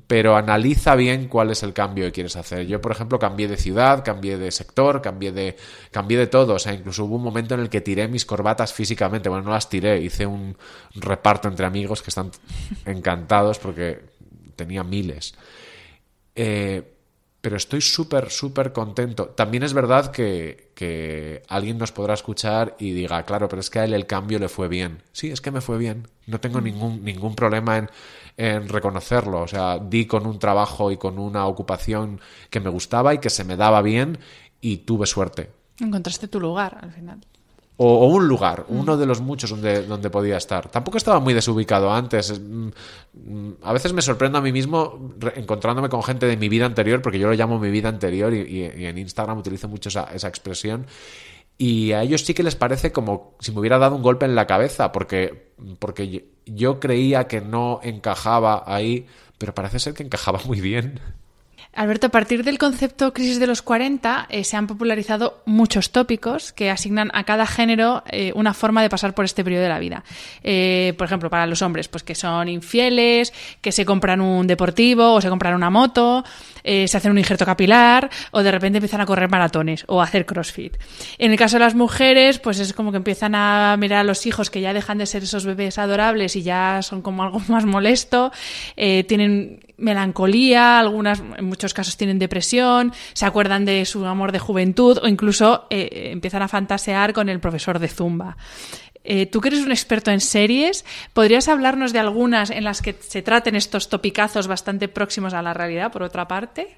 [0.07, 2.65] pero analiza bien cuál es el cambio que quieres hacer.
[2.67, 5.57] Yo, por ejemplo, cambié de ciudad, cambié de sector, cambié de,
[5.91, 6.53] cambié de todo.
[6.53, 9.27] O sea, incluso hubo un momento en el que tiré mis corbatas físicamente.
[9.27, 10.55] Bueno, no las tiré, hice un
[10.93, 12.31] reparto entre amigos que están
[12.85, 14.01] encantados porque
[14.55, 15.35] tenía miles.
[16.35, 16.94] Eh,
[17.45, 19.27] pero estoy súper, súper contento.
[19.27, 23.77] También es verdad que, que, alguien nos podrá escuchar y diga, claro, pero es que
[23.77, 25.03] a él el cambio le fue bien.
[25.11, 26.07] Sí, es que me fue bien.
[26.25, 26.63] No tengo mm.
[26.63, 27.91] ningún, ningún problema en,
[28.35, 29.43] en reconocerlo.
[29.43, 33.29] O sea, di con un trabajo y con una ocupación que me gustaba y que
[33.29, 34.17] se me daba bien
[34.59, 35.51] y tuve suerte.
[35.79, 37.19] Encontraste tu lugar al final.
[37.77, 38.79] O, un lugar, mm.
[38.79, 40.69] uno de los muchos donde, donde podía estar.
[40.69, 42.39] Tampoco estaba muy desubicado antes.
[42.39, 42.69] Mm,
[43.63, 47.19] a veces me sorprendo a mí mismo encontrándome con gente de mi vida anterior, porque
[47.19, 50.85] yo lo llamo mi vida anterior y, en Instagram utilizo mucho esa, esa expresión
[51.57, 54.35] y a ellos sí que les parece como si me hubiera dado un golpe en
[54.35, 59.07] la cabeza, porque, porque yo creía que no encajaba ahí,
[59.37, 60.99] pero parece ser que encajaba muy bien.
[61.75, 66.53] Alberto, a partir del concepto crisis de los 40 eh, se han popularizado muchos tópicos
[66.53, 69.79] que asignan a cada género eh, una forma de pasar por este periodo de la
[69.79, 70.05] vida.
[70.41, 75.15] Eh, por ejemplo, para los hombres, pues que son infieles, que se compran un deportivo
[75.15, 76.23] o se compran una moto,
[76.65, 80.25] se hacen un injerto capilar o de repente empiezan a correr maratones o a hacer
[80.25, 80.77] crossfit.
[81.17, 84.25] En el caso de las mujeres, pues es como que empiezan a mirar a los
[84.25, 87.65] hijos que ya dejan de ser esos bebés adorables y ya son como algo más
[87.65, 88.31] molesto,
[88.75, 94.99] tienen melancolía, algunas, en muchos casos tienen depresión, se acuerdan de su amor de juventud
[95.01, 98.37] o incluso eh, empiezan a fantasear con el profesor de Zumba.
[99.05, 102.95] Eh, tú que eres un experto en series, ¿podrías hablarnos de algunas en las que
[102.99, 106.77] se traten estos topicazos bastante próximos a la realidad, por otra parte?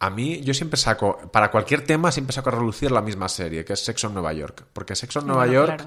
[0.00, 3.64] A mí, yo siempre saco, para cualquier tema, siempre saco a relucir la misma serie,
[3.64, 4.66] que es Sexo en Nueva York.
[4.72, 5.84] Porque Sexo en Nueva York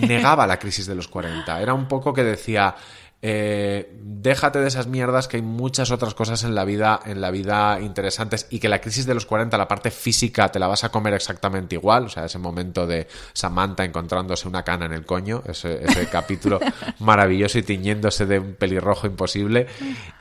[0.00, 1.60] negaba la crisis de los 40.
[1.60, 2.74] Era un poco que decía,
[3.24, 7.30] eh, déjate de esas mierdas que hay muchas otras cosas en la vida en la
[7.30, 10.82] vida interesantes y que la crisis de los 40 la parte física te la vas
[10.82, 12.06] a comer exactamente igual.
[12.06, 15.80] O sea ese momento de Samantha encontrándose una cana en el coño ese,
[16.10, 16.58] capítulo
[16.98, 19.68] maravilloso y tiñéndose de un pelirrojo imposible.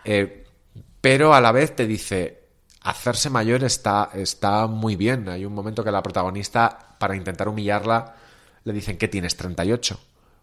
[0.05, 0.45] Eh,
[1.01, 2.43] pero a la vez te dice
[2.83, 5.27] hacerse mayor está, está muy bien.
[5.27, 8.13] Hay un momento que la protagonista para intentar humillarla
[8.63, 9.99] le dicen que tienes 38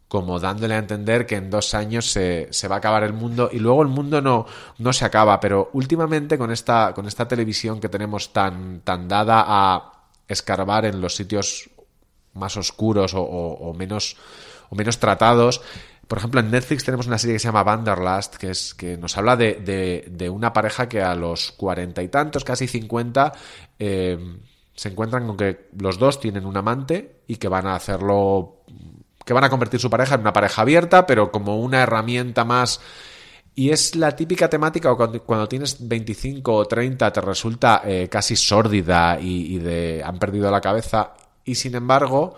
[0.08, 3.50] como dándole a entender que en dos años se, se, va a acabar el mundo
[3.52, 4.46] y luego el mundo no,
[4.78, 5.38] no se acaba.
[5.38, 9.92] Pero últimamente con esta, con esta televisión que tenemos tan, tan dada a
[10.26, 11.70] escarbar en los sitios
[12.34, 14.16] más oscuros o, menos,
[14.70, 15.60] o menos tratados,
[16.06, 19.18] por ejemplo, en Netflix tenemos una serie que se llama Wanderlust, que es que nos
[19.18, 23.34] habla de, de, una pareja que a los cuarenta y tantos, casi cincuenta,
[23.78, 24.18] eh,
[24.74, 28.57] se encuentran con que los dos tienen un amante y que van a hacerlo
[29.28, 32.80] que van a convertir su pareja en una pareja abierta, pero como una herramienta más.
[33.54, 39.18] Y es la típica temática cuando, tienes 25 o 30 te resulta eh, casi sórdida
[39.20, 41.12] y, de han perdido la cabeza.
[41.44, 42.36] Y sin embargo,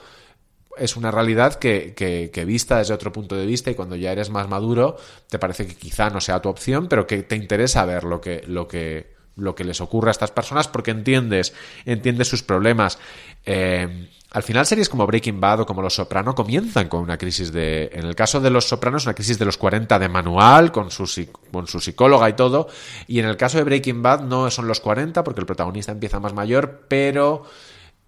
[0.77, 4.29] es una realidad que, que, vista desde otro punto de vista y cuando ya eres
[4.31, 4.97] más maduro
[5.29, 8.43] te parece que quizá no sea tu opción, pero que te interesa ver lo que,
[8.49, 12.99] lo que, lo que les ocurre a estas personas porque entiendes, entiendes sus problemas.
[13.47, 17.53] Eh, al final series como Breaking Bad o como Los Soprano comienzan con una crisis
[17.53, 17.91] de...
[17.93, 21.05] En el caso de Los Sopranos, una crisis de los 40 de manual, con su,
[21.51, 22.69] con su psicóloga y todo.
[23.09, 26.21] Y en el caso de Breaking Bad no son los 40 porque el protagonista empieza
[26.21, 27.45] más mayor, pero...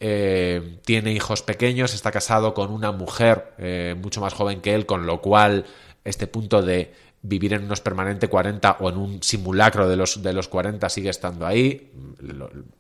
[0.05, 4.85] Eh, tiene hijos pequeños, está casado con una mujer eh, mucho más joven que él,
[4.85, 5.65] con lo cual
[6.05, 10.33] este punto de vivir en unos permanente 40 o en un simulacro de los, de
[10.33, 11.93] los 40 sigue estando ahí.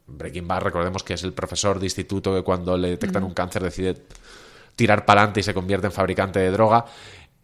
[0.06, 3.62] Breaking Bad, recordemos que es el profesor de instituto que cuando le detectan un cáncer
[3.62, 4.02] decide
[4.74, 6.84] tirar para adelante y se convierte en fabricante de droga.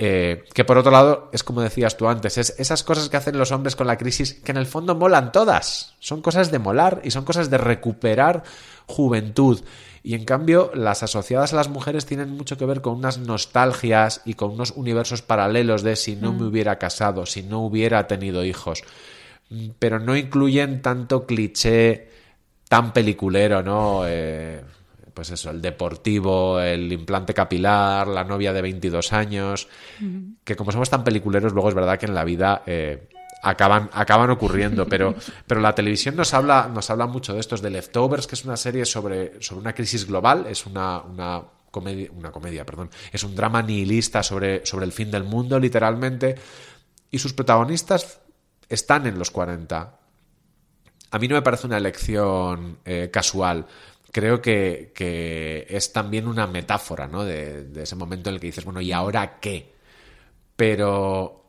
[0.00, 3.36] Eh, que por otro lado, es como decías tú antes, es esas cosas que hacen
[3.36, 5.94] los hombres con la crisis que en el fondo molan todas.
[5.98, 8.44] Son cosas de molar y son cosas de recuperar
[8.86, 9.60] juventud.
[10.02, 14.22] Y en cambio, las asociadas a las mujeres tienen mucho que ver con unas nostalgias
[14.24, 16.48] y con unos universos paralelos de si no me mm.
[16.48, 18.82] hubiera casado, si no hubiera tenido hijos.
[19.50, 22.08] Mm, pero no incluyen tanto cliché
[22.68, 24.02] tan peliculero, ¿no?
[24.06, 24.62] Eh,
[25.18, 29.66] pues eso, el deportivo, el implante capilar, la novia de 22 años,
[30.44, 33.08] que como somos tan peliculeros, luego es verdad que en la vida eh,
[33.42, 35.14] acaban, acaban ocurriendo, pero,
[35.46, 38.56] pero la televisión nos habla, nos habla mucho de estos de Leftovers, que es una
[38.56, 43.34] serie sobre, sobre una crisis global, es una, una comedia, una comedia, perdón, es un
[43.34, 46.34] drama nihilista sobre, sobre el fin del mundo, literalmente,
[47.10, 48.20] y sus protagonistas
[48.68, 49.98] están en los 40.
[51.10, 53.66] A mí no me parece una elección eh, casual
[54.10, 57.24] creo que, es también una metáfora ¿no?
[57.24, 59.74] de, ese momento en el que dices, bueno, ¿y ahora qué?
[60.56, 61.47] Pero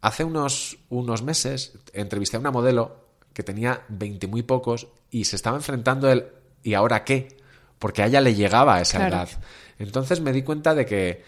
[0.00, 5.36] hace unos, unos meses entrevisté a una modelo que tenía 20 muy pocos y se
[5.36, 6.26] estaba enfrentando el
[6.62, 7.36] ¿y ahora qué?
[7.78, 9.28] Porque a ella le llegaba a esa edad.
[9.78, 11.22] Entonces me di cuenta de que,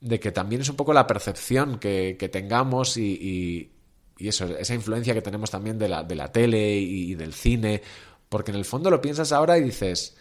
[0.00, 3.70] de que también es un poco la percepción que, tengamos y,
[4.18, 7.82] y, eso, esa influencia que tenemos también de la, de la tele y del cine
[8.28, 10.16] porque en el fondo lo piensas ahora y dices,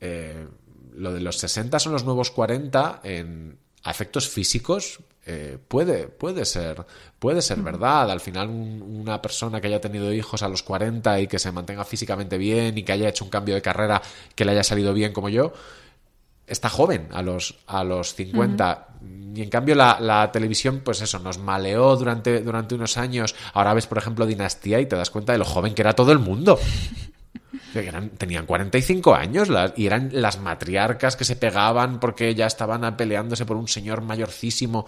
[0.00, 0.46] eh,
[0.94, 5.00] lo de los 60 son los nuevos 40 en efectos físicos.
[5.26, 6.86] Eh, puede, puede ser,
[7.18, 8.10] puede ser verdad.
[8.10, 11.84] Al final, una persona que haya tenido hijos a los 40 y que se mantenga
[11.84, 14.00] físicamente bien y que haya hecho un cambio de carrera
[14.34, 15.52] que le haya salido bien como yo,
[16.46, 18.88] está joven a los, a los 50.
[19.34, 23.34] Y en cambio la, la, televisión, pues eso, nos maleó durante, durante unos años.
[23.52, 26.12] Ahora ves, por ejemplo, Dinastía y te das cuenta de lo joven que era todo
[26.12, 26.58] el mundo
[28.16, 33.56] tenían 45 años y eran las matriarcas que se pegaban porque ya estaban peleándose por
[33.56, 34.86] un señor mayorcísimo.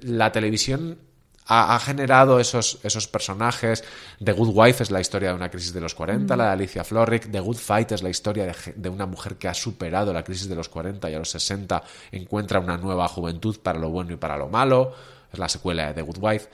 [0.00, 0.98] La televisión
[1.46, 3.84] ha, generado esos, esos personajes.
[4.22, 6.84] The Good Wife es la historia de una crisis de los 40, la de Alicia
[6.84, 7.30] Florrick.
[7.30, 10.48] The Good Fight es la historia de, de, una mujer que ha superado la crisis
[10.48, 14.16] de los 40 y a los 60 encuentra una nueva juventud para lo bueno y
[14.16, 14.94] para lo malo.
[15.32, 16.48] Es la secuela de The Good Wife.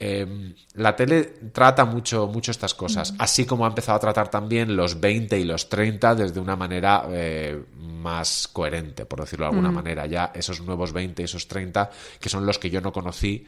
[0.00, 4.76] Em, la tele trata mucho, mucho estas cosas, así como ha empezado a tratar también
[4.76, 9.72] los 20 y los 30 desde una manera eh, más coherente, por decirlo de alguna
[9.72, 10.06] manera.
[10.06, 13.44] Ya esos nuevos 20 y esos 30, que son los que yo no conocí,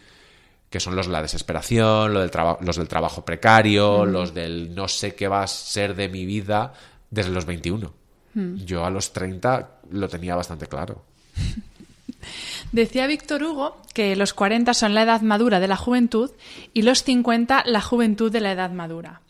[0.69, 4.89] que son los de la desesperación, los del, los del trabajo precario, los del no
[4.89, 6.73] sé qué va a ser de mi vida
[7.11, 7.93] desde los 21.
[8.33, 11.05] Yo a los 30 lo tenía bastante claro.
[12.73, 16.31] Decía Víctor Hugo que los 40 son la edad madura de la juventud
[16.73, 19.23] y los 50 la juventud de la edad madura.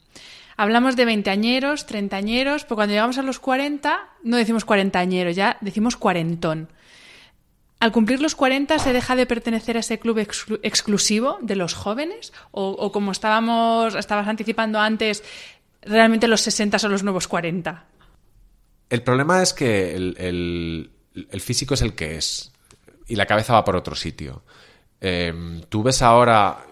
[0.59, 5.96] Hablamos de veinteañeros, treintañeros, pero cuando llegamos a los 40 no decimos cuarentañeros, ya decimos
[5.96, 6.68] cuarentón.
[7.79, 10.18] ¿Al cumplir los 40 se deja de pertenecer a ese club
[10.62, 12.35] exclusivo de los jóvenes?
[12.50, 15.24] ¿O, como estábamos, estabas anticipando antes,
[15.81, 17.87] realmente los 60 son los nuevos 40?
[18.90, 22.53] El problema es que el físico es el que es
[23.11, 24.42] y la cabeza va por otro sitio.
[25.01, 26.64] Em, tú ves ahora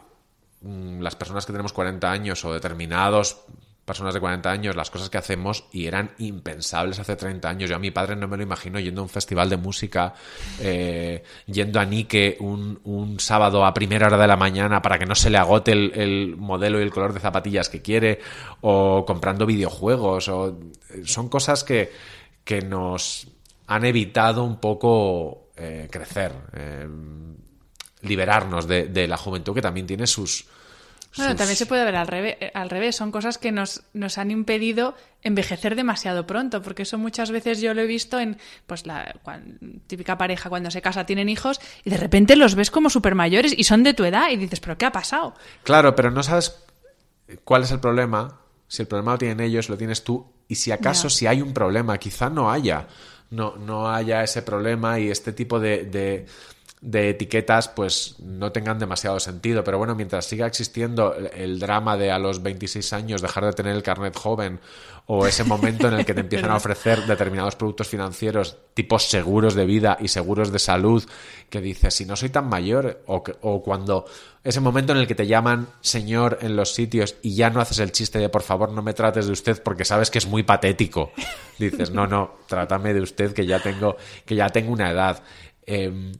[0.62, 3.44] mm, las personas que tenemos 40 años o determinados
[3.84, 7.70] personas de 40 años, las cosas que hacemos y eran impensables hace 30 años.
[7.70, 10.12] Yo a mi padre no me lo imagino yendo a un festival de música,
[10.60, 15.06] eh, yendo a Nike un, un, sábado a primera hora de la mañana para que
[15.06, 18.20] no se le agote el, el, modelo y el color de zapatillas que quiere,
[18.60, 20.58] o comprando videojuegos, o
[21.04, 21.90] son cosas que,
[22.44, 23.26] que nos
[23.66, 26.86] han evitado un poco eh, crecer, eh,
[28.02, 30.46] liberarnos de, la juventud que también tiene sus...
[31.16, 32.94] Bueno, también se puede ver al revés, eh, al revés.
[32.94, 37.74] Son cosas que nos, nos han impedido envejecer demasiado pronto, porque eso muchas veces yo
[37.74, 39.16] lo he visto en pues la
[39.88, 43.52] típica pareja cuando se casa tienen hijos y de repente los ves como súper mayores
[43.56, 45.34] y son de tu edad y dices, pero ¿qué ha pasado?
[45.64, 46.54] Claro, pero no sabes
[47.42, 48.40] cuál es el problema.
[48.68, 50.30] Si el problema lo tienen ellos, lo tienes tú.
[50.46, 52.86] Y si acaso, si hay un problema, quizá no haya
[53.30, 56.26] no, no haya ese problema y este tipo de, de,
[56.80, 59.64] de, etiquetas pues no tengan demasiado sentido.
[59.64, 63.74] Pero bueno, mientras siga existiendo el, drama de a los 26 años dejar de tener
[63.74, 64.60] el carnet joven
[65.10, 69.54] o ese momento en el que te empiezan a ofrecer determinados productos financieros tipos seguros
[69.54, 71.04] de vida y seguros de salud
[71.50, 74.04] que dices, si no soy tan mayor o, o cuando
[74.44, 77.78] ese momento en el que te llaman señor en los sitios y ya no haces
[77.80, 80.42] el chiste de por favor no me trates de usted porque sabes que es muy
[80.42, 81.12] patético.
[81.58, 85.22] Dices, no, no, trátame de usted que ya tengo, que ya tengo una edad.
[85.66, 86.12] Em,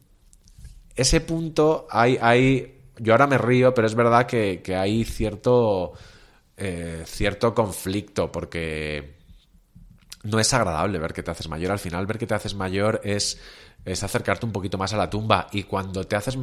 [0.97, 5.93] ese punto hay, hay yo ahora me río, pero es verdad que, hay cierto,
[6.59, 9.17] eh, cierto conflicto, porque
[10.25, 11.73] no es agradable ver que te haces mayor.
[11.73, 13.41] Al final, ver que te haces mayor es,
[13.85, 15.47] es acercarte un poquito más a la tumba.
[15.53, 16.37] Y cuando te haces.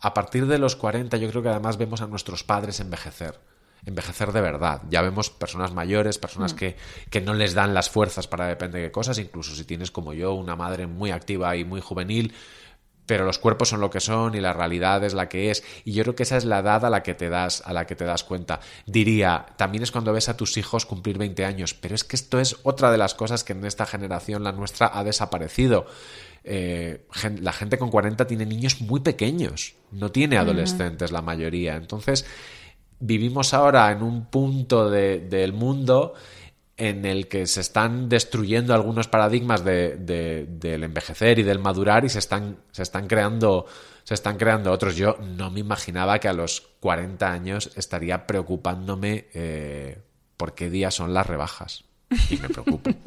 [0.00, 3.38] A partir de los 40, yo creo que además vemos a nuestros padres envejecer
[3.84, 4.82] envejecer de verdad.
[4.90, 6.56] Ya vemos personas mayores, personas mm.
[6.56, 6.76] que,
[7.10, 10.12] que, no les dan las fuerzas para depender de qué cosas, incluso si tienes como
[10.12, 12.32] yo una madre muy activa y muy juvenil,
[13.06, 15.62] pero los cuerpos son lo que son y la realidad es la que es.
[15.84, 17.86] Y yo creo que esa es la edad a la que te das a la
[17.86, 18.60] que te das cuenta.
[18.86, 22.40] Diría también es cuando ves a tus hijos cumplir 20 años pero es que esto
[22.40, 25.86] es otra de las cosas que en esta generación la nuestra ha desaparecido.
[26.44, 27.06] Eh,
[27.40, 31.76] la gente con 40 tiene niños muy pequeños no tiene adolescentes la mayoría.
[31.76, 32.24] Entonces
[32.98, 36.14] vivimos ahora en un punto del mundo
[36.82, 39.96] en el que se están destruyendo algunos paradigmas de,
[40.48, 43.66] del envejecer y del madurar y se están, se están creando
[44.02, 44.96] se están creando otros.
[44.96, 50.02] Yo no me imaginaba que a los 40 años estaría preocupándome eh,
[50.36, 51.84] por qué día son las rebajas.
[52.28, 52.90] Y me preocupo.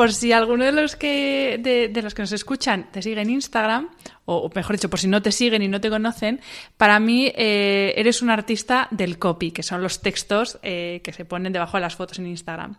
[0.00, 3.90] por si alguno de los que de, los que nos escuchan te sigue en Instagram,
[4.24, 6.40] o, mejor dicho, por si no te siguen y no te conocen,
[6.78, 11.26] para mí eh, eres un artista del copy, que son los textos eh, que se
[11.26, 12.78] ponen debajo de las fotos en Instagram.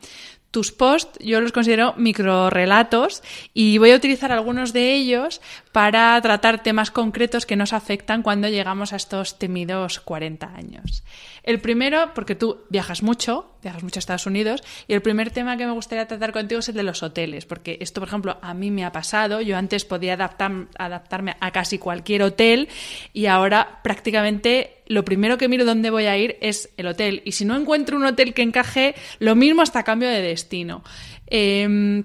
[0.50, 3.22] Tus posts yo los considero microrelatos
[3.54, 5.42] y voy a utilizar algunos de ellos
[5.72, 11.04] para tratar temas concretos que nos afectan cuando llegamos a estos temidos 40 años.
[11.44, 15.58] El primero, porque tú viajas mucho, viajas mucho a Estados Unidos, y el primer tema
[15.58, 18.54] que me gustaría tratar contigo es el de los hoteles, porque esto, por ejemplo, a
[18.54, 19.42] mí me ha pasado.
[19.42, 22.70] Yo antes podía adaptarme a casi cualquier hotel
[23.14, 27.22] y ahora prácticamente lo primero que miro dónde voy a ir es el hotel.
[27.26, 30.84] Y si no encuentro un hotel que encaje, lo mismo hasta cambio de destino.
[31.28, 32.04] Em,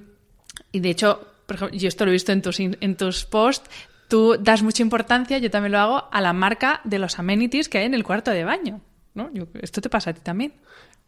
[0.73, 3.69] y de hecho, por ejemplo, yo esto lo he visto en tus, en tus posts,
[4.09, 7.79] tú das mucha importancia, yo también lo hago, a la marca de los amenities que
[7.79, 8.81] hay en el cuarto de baño.
[9.15, 9.31] ¿no?
[9.61, 10.53] ¿Esto te pasa a ti también?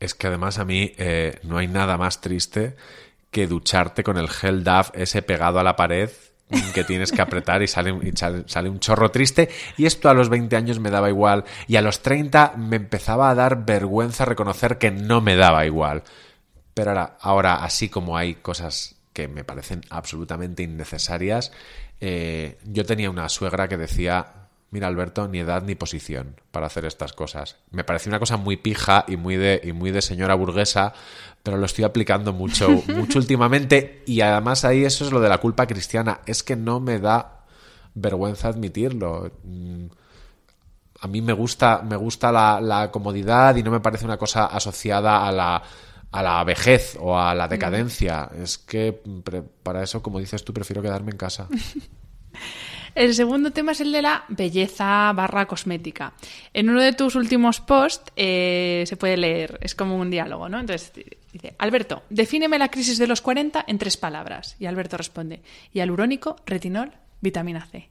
[0.01, 2.76] Es que además a mí eh, no hay nada más triste
[3.30, 6.11] que ducharte con el gel DAF ese pegado a la pared
[6.74, 7.94] que tienes que apretar y sale,
[8.46, 9.49] sale, un chorro triste.
[9.76, 11.44] Y esto a los 20 años me daba igual.
[11.66, 16.05] Y a los 30 me empezaba a dar vergüenza reconocer que no me daba igual.
[16.74, 21.53] Pero ahora, ahora así como hay cosas que me parecen absolutamente innecesarias,
[22.01, 24.38] eh, yo tenía una suegra que decía
[24.70, 27.56] mira Alberto, ni edad ni posición para hacer estas cosas.
[27.70, 30.92] Me pareció una cosa muy pija y muy de, y muy de señora burguesa,
[31.42, 35.38] pero lo estoy aplicando mucho, mucho últimamente y además ahí eso es lo de la
[35.38, 37.44] culpa cristiana, es que no me da
[37.94, 39.30] vergüenza admitirlo.
[39.44, 39.86] Mm,
[41.00, 44.46] a mí me gusta, me gusta la, la comodidad y no me parece una cosa
[44.46, 45.62] asociada a la,
[46.10, 48.28] a la vejez o a la decadencia.
[48.36, 49.00] Es que
[49.62, 51.48] para eso, como dices tú, prefiero quedarme en casa.
[52.95, 56.14] El segundo tema es el de la belleza barra cosmética.
[56.53, 60.59] En uno de tus últimos posts eh, se puede leer, es como un diálogo, ¿no?
[60.59, 60.93] Entonces
[61.32, 64.57] dice, Alberto, defíneme la crisis de los 40 en tres palabras.
[64.59, 67.89] Y Alberto responde, hialurónico, retinol, vitamina C.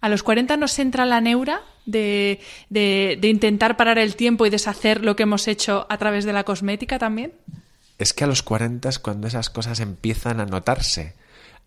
[0.00, 5.02] A los 40 nos entra la neura de, de, intentar parar el tiempo y deshacer
[5.02, 7.32] lo que hemos hecho a través de la cosmética también.
[7.98, 11.14] Es que a los 40 es cuando esas cosas empiezan a notarse.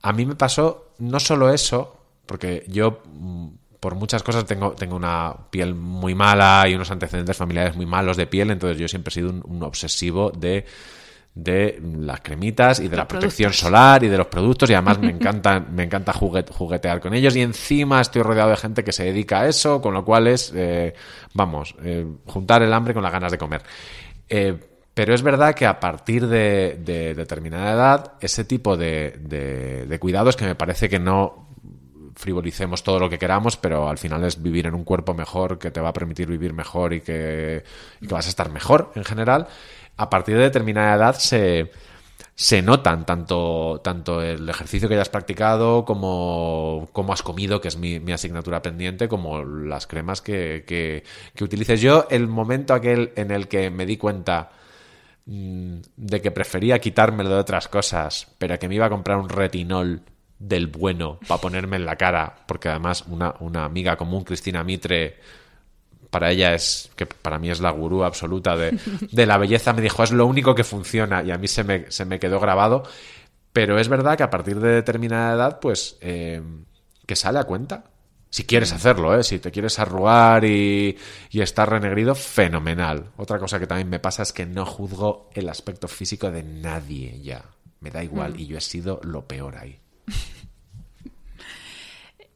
[0.01, 1.98] A mí me pasó no solo eso,
[2.29, 3.47] porque yo mm,
[3.79, 8.17] por muchas cosas tengo, tengo una piel muy mala y unos antecedentes familiares muy malos
[8.17, 10.63] de piel, entonces yo siempre he sido un, obsesivo de,
[11.33, 15.09] de las cremitas y de la protección solar y de los productos y además me
[15.09, 19.41] encanta, me encanta juguetear con ellos y encima estoy rodeado de gente que se dedica
[19.41, 20.93] a eso, con lo cual es, eh,
[21.33, 23.63] vamos, eh, juntar el hambre con las ganas de comer.
[24.27, 24.55] Eh,
[24.99, 26.75] pero es verdad que a partir de,
[27.15, 29.17] determinada edad, ese tipo de,
[29.87, 31.48] de, cuidados que me parece que no
[32.19, 35.71] frivolicemos todo lo que queramos, pero al final es vivir en un cuerpo mejor que
[35.71, 37.63] te va a permitir vivir mejor y que,
[38.01, 39.47] vas a estar mejor en general.
[39.95, 41.71] A partir de determinada edad se,
[42.35, 47.77] se notan tanto, tanto el ejercicio que hayas practicado como cómo has comido, que es
[47.77, 51.79] mi, asignatura pendiente, como las cremas que, que, que, utilices.
[51.79, 54.51] Yo, el momento aquel en el que me di cuenta
[55.25, 59.29] mm, de que prefería quitármelo de otras cosas, pero que me iba a comprar un
[59.29, 60.01] retinol
[60.39, 65.19] del bueno para ponerme en la cara, porque además una, una amiga común, Cristina Mitre,
[66.09, 68.79] para ella es, que para mí es la gurú absoluta de,
[69.11, 71.91] de, la belleza, me dijo, es lo único que funciona y a mí se me,
[71.91, 72.83] se me quedó grabado.
[73.51, 76.41] Pero es verdad que a partir de determinada edad, pues, eh,
[77.05, 77.83] que sale a cuenta.
[78.31, 79.23] Si quieres hacerlo, ¿eh?
[79.23, 80.95] si te quieres arrugar y,
[81.31, 83.09] y estar renegrido, fenomenal.
[83.17, 87.19] Otra cosa que también me pasa es que no juzgo el aspecto físico de nadie
[87.23, 87.43] ya.
[87.79, 88.39] Me da igual mm.
[88.39, 89.79] y yo he sido lo peor ahí.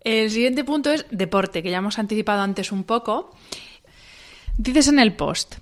[0.04, 3.36] El siguiente punto es deporte, que ya hemos anticipado antes un poco.
[4.58, 5.56] Dices en el post.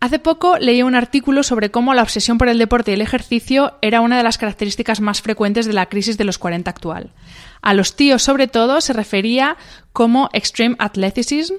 [0.00, 3.74] Hace poco leí un artículo sobre cómo la obsesión por el deporte y el ejercicio
[3.82, 7.12] era una de las características más frecuentes de la crisis de los 40 actual.
[7.60, 9.58] A los tíos, sobre todo, se refería
[9.92, 11.54] como extreme athleticism.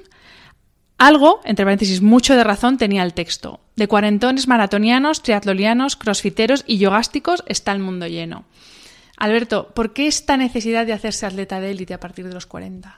[0.97, 3.59] Algo, entre paréntesis, mucho de razón tenía el texto.
[3.75, 8.45] De cuarentones maratonianos, triatlonianos, crossfiteros y yogásticos está el mundo lleno.
[9.21, 12.97] Alberto, ¿por qué esta necesidad de hacerse atleta de élite a partir de los 40?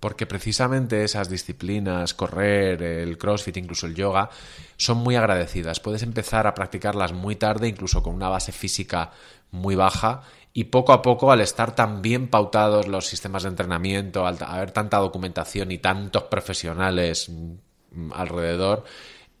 [0.00, 4.28] Porque precisamente esas disciplinas, correr, el crossfit, incluso el yoga,
[4.76, 5.78] son muy agradecidas.
[5.78, 9.12] Puedes empezar a practicarlas muy tarde, incluso con una base física
[9.52, 14.26] muy baja, y poco a poco, al estar tan bien pautados los sistemas de entrenamiento,
[14.26, 18.82] al haber tanta documentación y tantos profesionales mm, alrededor,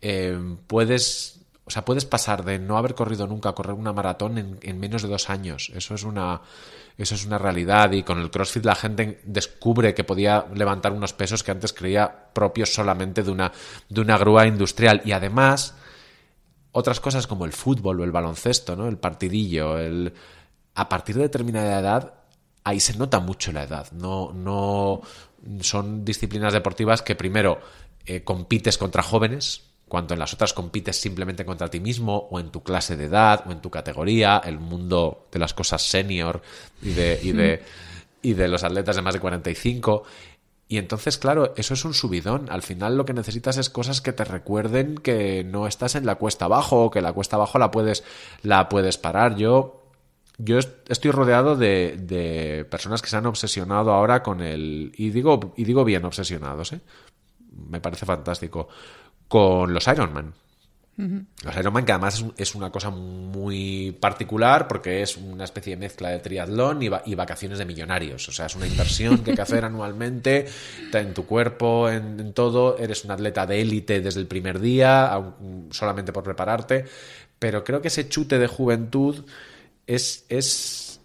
[0.00, 4.58] eh, puedes o sea, puedes pasar de no haber corrido nunca a correr una maratón
[4.60, 5.70] en, menos de dos años.
[5.74, 6.40] Eso es una.
[6.98, 11.14] Eso es una realidad y con el CrossFit la gente descubre que podía levantar unos
[11.14, 13.50] pesos que antes creía propios solamente de una,
[13.88, 15.00] de una grúa industrial.
[15.04, 15.74] Y además,
[16.72, 18.88] otras cosas como el fútbol o el baloncesto, ¿no?
[18.88, 20.12] El partidillo, el...
[20.74, 22.14] A partir de determinada edad,
[22.64, 23.90] ahí se nota mucho la edad.
[23.92, 25.00] No, no
[25.60, 27.60] son disciplinas deportivas que primero
[28.04, 32.48] eh, compites contra jóvenes, cuando en las otras compites simplemente contra ti mismo o en
[32.48, 36.40] tu clase de edad o en tu categoría, el mundo de las cosas senior
[36.80, 37.62] y de, y de,
[38.22, 40.04] y de los atletas de más de 45.
[40.66, 42.48] Y entonces, claro, eso es un subidón.
[42.48, 46.14] Al final lo que necesitas es cosas que te recuerden que no estás en la
[46.14, 48.02] cuesta abajo o que la cuesta abajo la puedes,
[48.40, 49.36] la puedes parar.
[49.36, 49.82] Yo,
[50.38, 54.90] yo estoy rodeado de, de personas que se han obsesionado ahora con el...
[54.96, 56.80] Y digo, y digo bien obsesionados, ¿eh?
[57.68, 58.68] Me parece fantástico
[59.32, 60.34] con los Ironman.
[60.98, 66.10] Los Ironman, que además es, una cosa muy particular porque es una especie de mezcla
[66.10, 68.28] de triatlón y, vacaciones de millonarios.
[68.28, 70.48] O sea, es una inversión que hay que hacer anualmente
[70.92, 72.76] en tu cuerpo, en, todo.
[72.76, 75.18] Eres un atleta de élite desde el primer día,
[75.70, 76.84] solamente por prepararte.
[77.38, 79.24] Pero creo que ese chute de juventud
[79.86, 81.00] es, es,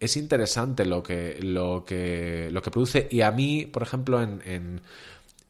[0.00, 3.08] es interesante lo que, lo, que, lo que produce.
[3.10, 4.80] Y a mí, por ejemplo, en, en,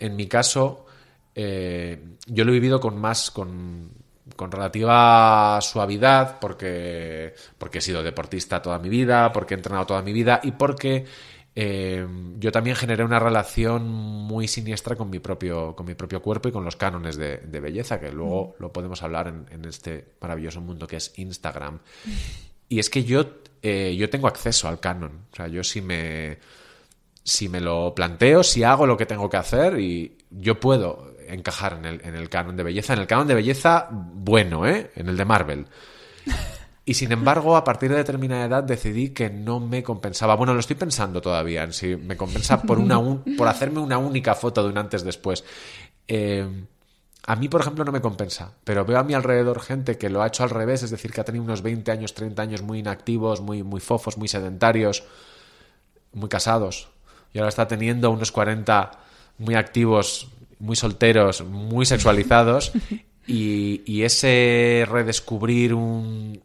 [0.01, 0.87] en mi caso
[1.35, 4.01] eh, yo lo he vivido con más, con,
[4.39, 10.13] relativa suavidad, porque, porque he sido deportista toda mi vida, porque he entrenado toda mi
[10.13, 11.05] vida y porque
[11.55, 12.07] eh,
[12.39, 16.53] yo también generé una relación muy siniestra con mi propio, con mi propio cuerpo y
[16.53, 18.63] con los cánones de, belleza, que luego mm.
[18.63, 21.79] lo podemos hablar en, este maravilloso mundo que es Instagram.
[22.69, 23.25] Y es que yo,
[23.63, 25.27] eh, yo tengo acceso al canon.
[25.31, 26.39] O sea, yo si me,
[27.23, 31.75] si me lo planteo, si hago lo que tengo que hacer, y yo puedo encajar
[31.75, 32.95] en el, en el canon de belleza.
[32.95, 34.91] En el canon de belleza, bueno, ¿eh?
[34.97, 35.67] En el de Marvel.
[36.85, 40.35] Y sin embargo, a partir de determinada edad decidí que no me compensaba.
[40.35, 43.01] Bueno, lo estoy pensando todavía en si me compensa por, una
[43.39, 45.45] por hacerme una única foto de un antes después.
[46.09, 46.45] Eh,
[47.25, 50.23] a mí, por ejemplo, no me compensa, pero veo a mi alrededor gente que lo
[50.23, 52.81] ha hecho al revés, es decir, que ha tenido unos 20 años, 30 años muy
[52.81, 55.05] inactivos, muy, muy fofos, muy sedentarios,
[56.13, 56.89] muy casados,
[57.33, 58.91] y ahora está teniendo unos 40
[59.39, 60.29] muy activos,
[60.63, 62.73] muy solteros, muy sexualizados.
[63.25, 66.43] Y, ese redescubrir un,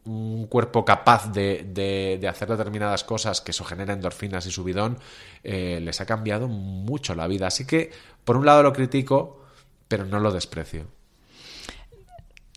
[0.48, 5.00] cuerpo capaz de, hacer determinadas cosas, que eso genera endorfinas y subidón,
[5.44, 7.48] eh, les ha cambiado mucho la vida.
[7.48, 7.90] Así que,
[8.24, 9.42] por un lado lo critico,
[9.88, 10.86] pero no lo desprecio.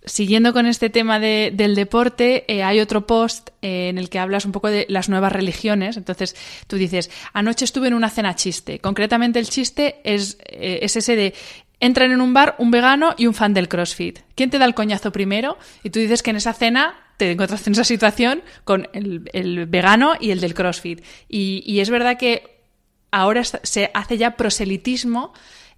[0.04, 4.44] Siguiendo con este tema del deporte, eh, hay otro post eh, en el que hablas
[4.46, 5.96] un poco de las nuevas religiones.
[5.96, 6.34] Entonces,
[6.66, 8.78] tú dices, anoche estuve en una cena chiste.
[8.78, 11.34] Concretamente, el chiste es, es ese de
[11.80, 14.20] entran en un bar un vegano y un fan del CrossFit.
[14.34, 15.58] ¿Quién te da el coñazo primero?
[15.82, 20.14] Y tú dices que en esa cena te encontraste en esa situación con el, vegano
[20.20, 21.04] y el del CrossFit.
[21.28, 22.62] Y, es verdad que
[23.10, 25.32] ahora se hace ya proselitismo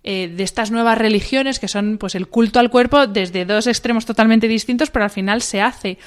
[0.05, 4.05] eh, de estas nuevas religiones que son pues el culto al cuerpo desde dos extremos
[4.05, 5.98] totalmente distintos, pero al final se hace.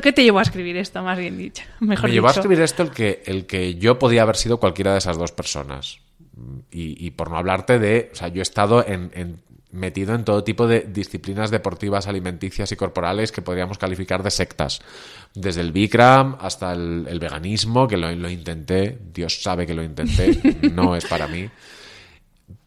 [0.00, 1.62] ¿Qué te llevó a escribir esto, más bien dicho?
[1.80, 4.92] Mejor Me llevó a escribir esto el que, el que yo podía haber sido cualquiera
[4.92, 6.00] de esas dos personas.
[6.70, 9.40] Y, por no hablarte de, o sea, yo he estado en,
[9.72, 14.82] metido en todo tipo de disciplinas deportivas, alimenticias y corporales que podríamos calificar de sectas.
[15.34, 20.94] Desde el Bikram hasta el, veganismo, que lo, intenté, Dios sabe que lo intenté, no
[20.94, 21.48] es para mí.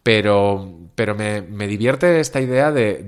[0.04, 3.04] Pero, pero me, divierte esta idea de,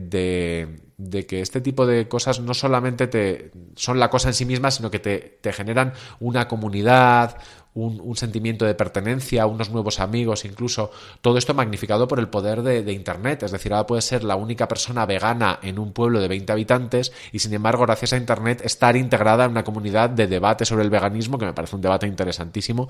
[0.97, 4.72] de, que este tipo de cosas no solamente te, son la cosa en sí misma,
[4.72, 7.38] sino que te, te generan una comunidad,
[7.74, 10.91] un, sentimiento de pertenencia, unos nuevos amigos, incluso
[11.22, 13.43] todo esto magnificado por el poder de, Internet.
[13.43, 17.13] Es decir, ahora puedes ser la única persona vegana en un pueblo de 20 habitantes
[17.32, 20.89] y sin embargo, gracias a Internet, estar integrada en una comunidad de debate sobre el
[20.89, 22.89] veganismo, que me parece un debate interesantísimo.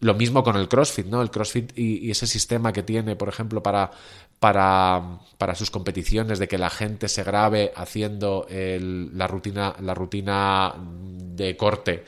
[0.00, 1.22] Lo mismo con el CrossFit, ¿no?
[1.22, 3.90] El CrossFit y, ese sistema que tiene, por ejemplo, para,
[4.38, 11.56] para, sus competiciones, de que la gente se grabe haciendo la, rutina, la rutina de
[11.56, 12.04] corte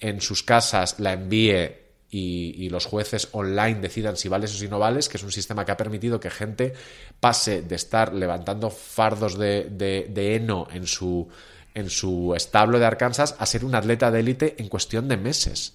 [0.00, 1.78] en sus casas, la envíe
[2.10, 5.64] y, los jueces online decidan si vales o si no vales, que es un sistema
[5.64, 6.74] que ha permitido que gente
[7.20, 11.28] pase de estar levantando fardos de, de heno en su,
[11.74, 15.74] en su establo de Arkansas a ser un atleta de élite en cuestión de meses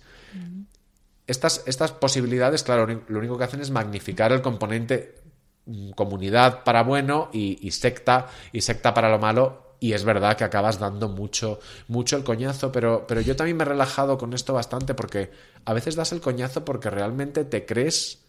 [1.27, 5.15] estas, estas posibilidades, claro, lo único que hacen es magnificar el componente
[5.65, 10.43] mm, comunidad para bueno y, secta y secta para lo malo y es verdad que
[10.43, 11.59] acabas dando mucho
[11.89, 15.31] mucho el coñazo pero, pero yo también me he relajado con esto bastante porque
[15.65, 18.19] a veces das el coñazo porque realmente te crees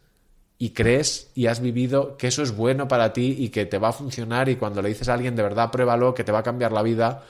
[0.59, 3.88] y crees y has vivido que eso es bueno para ti y que te va
[3.88, 6.42] a funcionar y cuando le dices a alguien de verdad pruébalo que te va a
[6.42, 7.22] cambiar la vida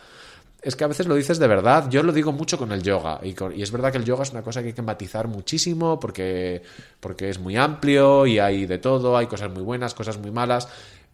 [0.67, 1.89] es que a veces lo dices de verdad.
[1.89, 3.21] Yo lo digo mucho con el yoga.
[3.23, 6.61] Y, es verdad que el yoga es una cosa que hay que matizar muchísimo porque,
[6.99, 10.69] porque es muy amplio y hay de todo, hay cosas muy buenas, cosas muy malas.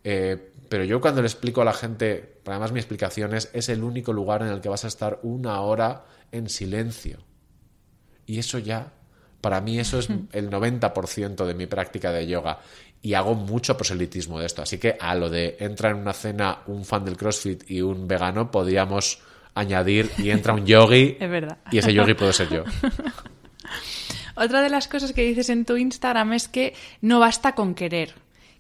[0.05, 3.85] Eh, pero yo cuando le explico a la gente, además mi explicación es, es el
[3.85, 7.19] único lugar en el que vas a estar una hora en silencio.
[8.25, 8.91] Y eso ya,
[9.43, 12.61] para mí eso es el 90% de mi práctica de yoga.
[13.03, 14.63] Y hago mucho proselitismo de esto.
[14.63, 18.09] Así que a lo de entra en una cena un fan del CrossFit y un
[18.09, 19.21] vegano, podríamos
[19.55, 21.17] añadir y entra un yogi.
[21.21, 21.59] Es verdad.
[21.71, 22.65] Y ese yogi puedo ser yo.
[24.35, 28.15] Otra de las cosas que dices en tu Instagram es que no basta con querer,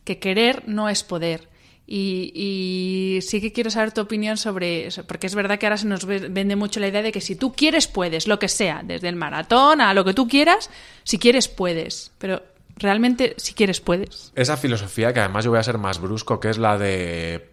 [0.04, 1.48] que querer no es poder.
[1.94, 5.86] Y, sí que quiero saber tu opinión sobre eso, porque es verdad que ahora se
[5.86, 9.08] nos vende mucho la idea de que si tú quieres, puedes, lo que sea, desde
[9.08, 10.70] el maratón a lo que tú quieras,
[11.04, 12.12] si quieres, puedes.
[12.18, 12.42] Pero
[12.76, 14.32] realmente, si quieres, puedes.
[14.34, 17.50] Esa filosofía que además yo voy a ser más brusco, que es la de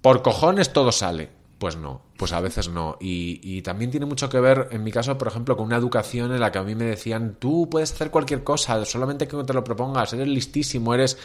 [0.00, 1.37] por cojones todo sale.
[1.58, 2.96] Pues no, pues a veces no.
[3.00, 6.38] Y, también tiene mucho que ver, en mi caso, por ejemplo, con una educación en
[6.38, 9.64] la que a mí me decían, tú puedes hacer cualquier cosa, solamente que te lo
[9.64, 11.18] propongas, eres listísimo, eres...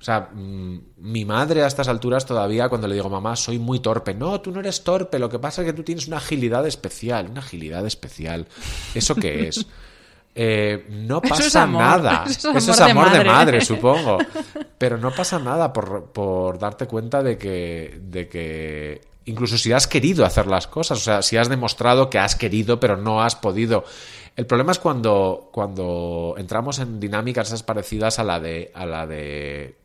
[0.00, 3.80] O sea, mm, mi madre a estas alturas todavía, cuando le digo, mamá, soy muy
[3.80, 4.14] torpe.
[4.14, 7.28] No, tú no eres torpe, lo que pasa es que tú tienes una agilidad especial,
[7.28, 8.46] una agilidad especial.
[8.94, 9.66] ¿Eso qué es?
[10.32, 12.24] Eh, no pasa nada.
[12.28, 13.60] Eso es amor, de, madre.
[13.60, 14.18] supongo.
[14.78, 19.86] Pero no pasa nada por, por darte cuenta de que, de que incluso si has
[19.86, 23.36] querido hacer las cosas, o sea, si has demostrado que has querido pero no has
[23.36, 23.84] podido.
[24.36, 29.80] El problema es cuando, cuando entramos en dinámicas parecidas a la de, a la de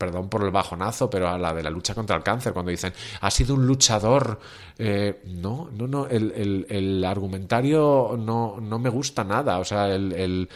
[0.00, 2.92] perdón por el bajonazo, pero a la de la lucha contra el cáncer, cuando dicen,
[3.20, 4.40] ha sido un luchador.
[4.78, 9.58] Eh, no, no, no, el, el, argumentario no, no, me gusta nada.
[9.58, 10.48] O sea, el,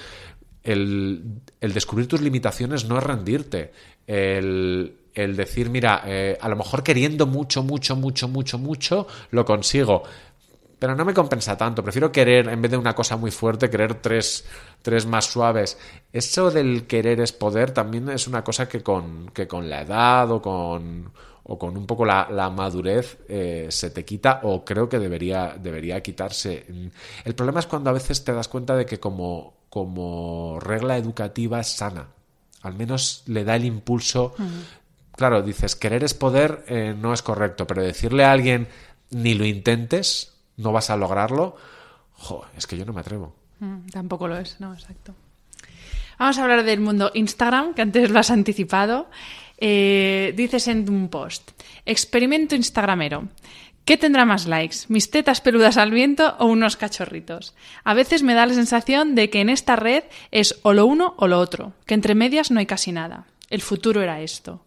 [0.62, 3.70] el, descubrir tus limitaciones no es rendirte.
[4.06, 9.44] El, el decir, mira, eh, a lo mejor queriendo mucho, mucho, mucho, mucho, mucho, lo
[9.44, 10.02] consigo.
[10.78, 11.82] Pero no me compensa tanto.
[11.82, 14.44] Prefiero querer, en vez de una cosa muy fuerte, querer tres,
[14.82, 15.78] tres más suaves.
[16.12, 20.30] Eso del querer es poder también es una cosa que con, que con la edad
[20.30, 21.12] o con,
[21.44, 26.02] o con un poco la, madurez eh, se te quita o creo que debería, debería
[26.02, 26.66] quitarse.
[27.24, 31.60] El problema es cuando a veces te das cuenta de que como, como regla educativa
[31.60, 32.08] es sana.
[32.62, 34.34] Al menos le da el impulso
[35.16, 38.68] claro, dices, querer es poder eh, no es correcto, pero decirle a alguien,
[39.10, 41.56] ni lo intentes, no vas a lograrlo,
[42.56, 43.34] es que yo no me atrevo.
[43.60, 45.14] Mm, tampoco lo es, no, exacto.
[46.18, 49.08] Vamos a hablar del mundo Instagram, que antes lo has anticipado.
[49.58, 51.50] Eh, dices en un post,
[51.84, 53.28] experimento instagramero.
[53.84, 54.78] ¿Qué tendrá más likes?
[54.88, 57.54] ¿Mis tetas peludas al viento o unos cachorritos?
[57.84, 61.14] A veces me da la sensación de que en esta red es o lo uno
[61.18, 63.26] o lo otro, que entre medias no hay casi nada.
[63.50, 64.64] El futuro era esto.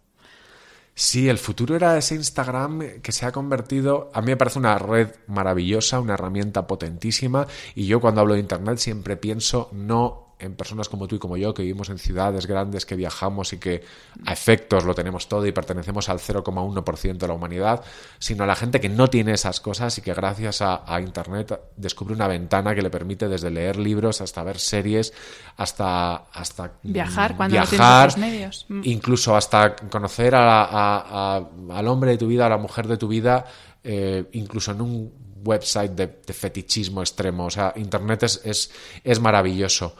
[0.99, 4.79] Sí, el futuro era ese Instagram que se ha convertido, a mí me parece una
[4.79, 7.45] red maravillosa, una herramienta potentísima
[7.75, 11.37] y yo cuando hablo de Internet siempre pienso no en personas como tú y como
[11.37, 13.83] yo, que vivimos en ciudades grandes, que viajamos y que
[14.25, 17.83] a efectos lo tenemos todo y pertenecemos al 0,1% de la humanidad,
[18.19, 22.13] sino a la gente que no tiene esas cosas y que gracias a, Internet descubre
[22.13, 25.13] una ventana que le permite desde leer libros hasta ver series,
[25.57, 28.65] hasta, hasta viajar cuando viajar, no medios.
[28.67, 28.81] Mm.
[28.83, 33.45] Incluso hasta conocer al hombre de tu vida, a la mujer de tu vida,
[33.83, 37.45] eh, incluso en un website de, fetichismo extremo.
[37.45, 38.71] O sea, Internet es, es,
[39.03, 39.95] es maravilloso.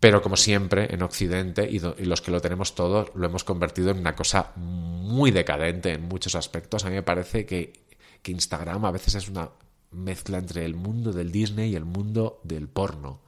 [0.00, 3.98] Pero como siempre, en Occidente, y, los que lo tenemos todos, lo hemos convertido en
[3.98, 6.84] una cosa muy decadente en muchos aspectos.
[6.84, 7.84] A mí me parece que,
[8.24, 9.50] Instagram a veces es una
[9.90, 13.20] mezcla entre el mundo del Disney y el mundo del porno.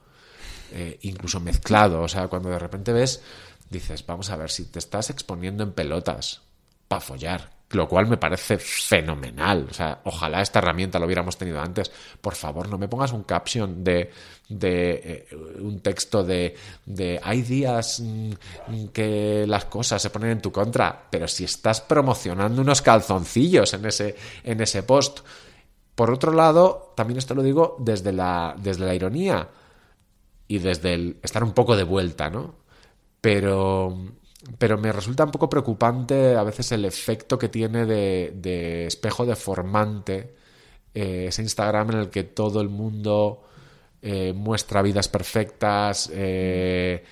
[0.70, 2.00] Eh, incluso mezclado.
[2.00, 3.22] O sea, cuando de repente ves,
[3.68, 6.42] dices, vamos a ver, si te estás exponiendo en pelotas
[6.88, 9.66] para follar, lo cual me parece fenomenal.
[9.70, 11.90] O sea, ojalá esta herramienta lo hubiéramos tenido antes.
[12.20, 14.10] Por favor, no me pongas un caption de,
[14.48, 16.54] de eh, un texto de,
[16.84, 21.80] de hay días mm, que las cosas se ponen en tu contra, pero si estás
[21.80, 25.20] promocionando unos calzoncillos en ese, en ese post.
[25.94, 29.48] Por otro lado, también esto lo digo desde la, desde la ironía
[30.48, 32.54] y desde el estar un poco de vuelta, ¿no?
[33.20, 33.96] Pero
[34.58, 40.34] pero me resulta un poco preocupante a veces el efecto que tiene de, espejo deformante
[40.94, 43.44] eh, ese Instagram en el que todo el mundo
[44.02, 47.04] eh, muestra vidas perfectas eh,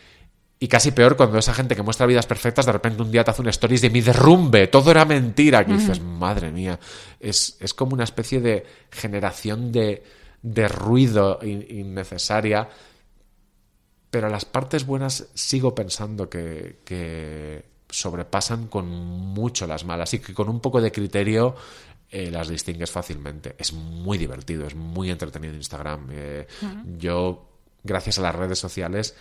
[0.58, 3.30] y casi peor cuando esa gente que muestra vidas perfectas de repente un día te
[3.30, 6.78] hace un stories de mi derrumbe, todo era mentira, que dices, madre mía,
[7.18, 10.02] es, como una especie de generación de,
[10.42, 12.68] de ruido innecesaria
[14.10, 20.48] pero las partes buenas sigo pensando que, sobrepasan con mucho las malas y que con
[20.48, 21.56] un poco de criterio
[22.08, 23.56] eh, las distingues fácilmente.
[23.58, 26.08] Es muy divertido, es muy entretenido Instagram.
[26.12, 26.46] Eh,
[26.98, 27.48] yo,
[27.82, 29.16] gracias a las redes sociales,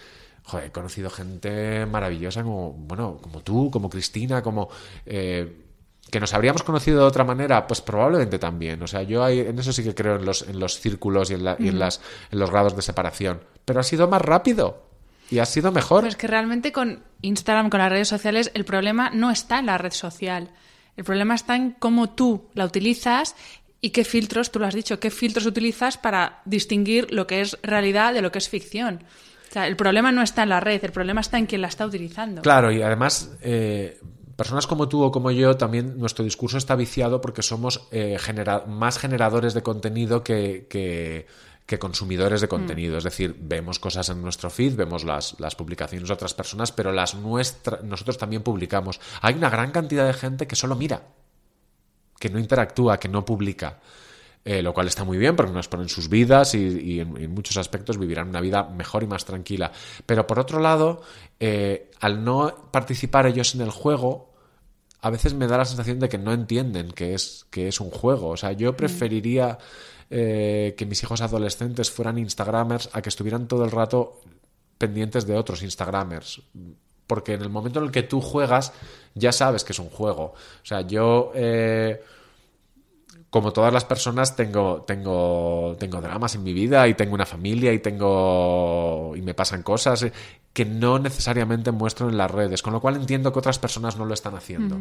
[0.64, 4.70] he conocido gente maravillosa como, bueno, como tú, como Cristina, como...
[5.06, 5.66] Eh,
[6.12, 8.82] que nos habríamos conocido de otra manera, pues probablemente también.
[8.82, 11.48] O sea, yo en eso sí que creo en los, en los círculos y en,
[11.48, 12.02] en, las,
[12.32, 13.42] en los grados de separación.
[13.66, 14.90] Pero ha sido más rápido
[15.30, 16.04] y ha sido mejor.
[16.04, 19.78] Pues que realmente con Instagram, con las redes sociales, el problema no está en la
[19.78, 20.50] red social.
[20.98, 23.36] El problema está en cómo tú la utilizas
[23.82, 27.58] y qué filtros, tú lo has dicho, qué filtros utilizas para distinguir lo que es
[27.62, 29.04] realidad de lo que es ficción.
[29.50, 31.70] O sea, el problema no está en la red, el problema está en quien la
[31.70, 32.42] está utilizando.
[32.42, 34.00] Claro, y además eh,
[34.40, 38.18] personas como tú o como yo, también nuestro discurso está viciado porque somos eh,
[38.68, 42.50] más generadores de contenido que, que, consumidores de mm.
[42.50, 42.98] contenido.
[42.98, 46.94] Es decir, vemos cosas en nuestro feed, vemos las, las publicaciones de otras personas, pero
[46.94, 49.02] las nuestras, nosotros también publicamos.
[49.22, 51.04] Hay una gran cantidad de gente que solo mira,
[52.18, 53.80] que no interactúa, que no publica.
[54.46, 57.98] Eh, lo cual está muy bien porque nos ponen sus vidas y, en, muchos aspectos
[57.98, 59.74] vivirán una vida mejor y más tranquila.
[60.06, 61.02] Pero por otro lado,
[61.42, 64.29] eh, al no participar ellos en el juego,
[65.02, 67.90] a veces me da la sensación de que no entienden que es, que es un
[67.90, 68.30] juego.
[68.30, 68.76] O sea, yo mm.
[68.76, 69.58] preferiría
[70.10, 74.20] eh, que mis hijos adolescentes fueran Instagramers a que estuvieran todo el rato
[74.78, 76.42] pendientes de otros Instagramers.
[77.08, 78.74] Porque en el momento en el que tú juegas,
[79.16, 80.34] ya sabes que es un juego.
[80.34, 81.32] O sea, yo.
[81.34, 82.02] Eh,
[83.30, 87.72] como todas las personas, tengo, tengo, tengo dramas en mi vida y tengo una familia
[87.72, 89.14] y tengo.
[89.16, 90.06] y me pasan cosas
[90.54, 94.06] que no necesariamente muestro en las redes, con lo cual entiendo que otras personas no
[94.06, 94.80] lo están haciendo.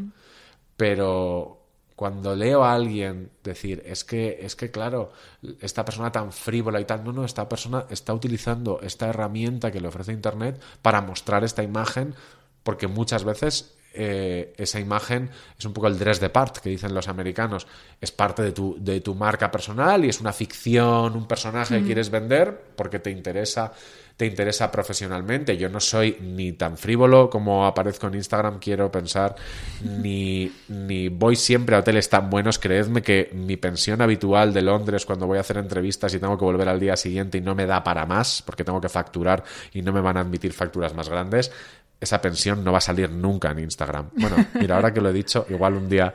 [0.76, 1.58] Pero
[1.98, 5.12] cuando leo a alguien decir, es que, es que claro,
[5.60, 9.80] esta persona tan frívola y tal, no, no, esta persona está utilizando esta herramienta que
[9.80, 12.14] le ofrece Internet para mostrar esta imagen,
[12.62, 16.94] porque muchas veces eh, esa imagen es un poco el dress de part que dicen
[16.94, 17.66] los americanos.
[18.00, 21.84] Es parte de tu, de tu marca personal y es una ficción, un personaje que
[21.84, 23.72] quieres vender porque te interesa
[24.18, 25.56] te interesa profesionalmente.
[25.56, 29.36] Yo no soy ni tan frívolo como aparezco en Instagram, quiero pensar,
[29.84, 32.58] ni, ni voy siempre a hoteles tan buenos.
[32.58, 36.44] Creedme que mi pensión habitual de Londres cuando voy a hacer entrevistas y tengo que
[36.44, 39.82] volver al día siguiente y no me da para más, porque tengo que facturar y
[39.82, 41.52] no me van a admitir facturas más grandes,
[42.00, 44.10] esa pensión no va a salir nunca en Instagram.
[44.16, 46.12] Bueno, mira, ahora que lo he dicho, igual un día,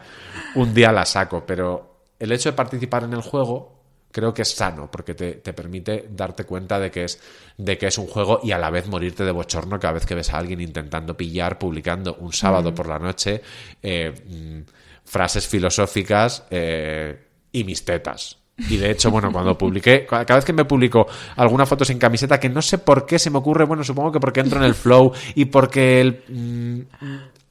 [0.56, 3.83] un día la saco, pero el hecho de participar en el juego
[4.14, 7.20] creo que es sano porque te, permite darte cuenta de que, es,
[7.58, 10.16] de que es un juego y a la vez morirte de bochorno cada vez que
[10.16, 12.76] ves a alguien intentando pillar, publicando un sábado mm.
[12.76, 13.42] por la noche
[13.82, 14.60] eh, mm,
[15.04, 17.18] frases filosóficas eh,
[17.52, 18.38] y mis tetas.
[18.70, 22.40] Y de hecho, bueno, cuando publiqué, cada vez que me publico alguna foto sin camiseta,
[22.40, 24.76] que no sé por qué se me ocurre, bueno, supongo que porque entro en el
[24.76, 26.82] flow y porque el, mm,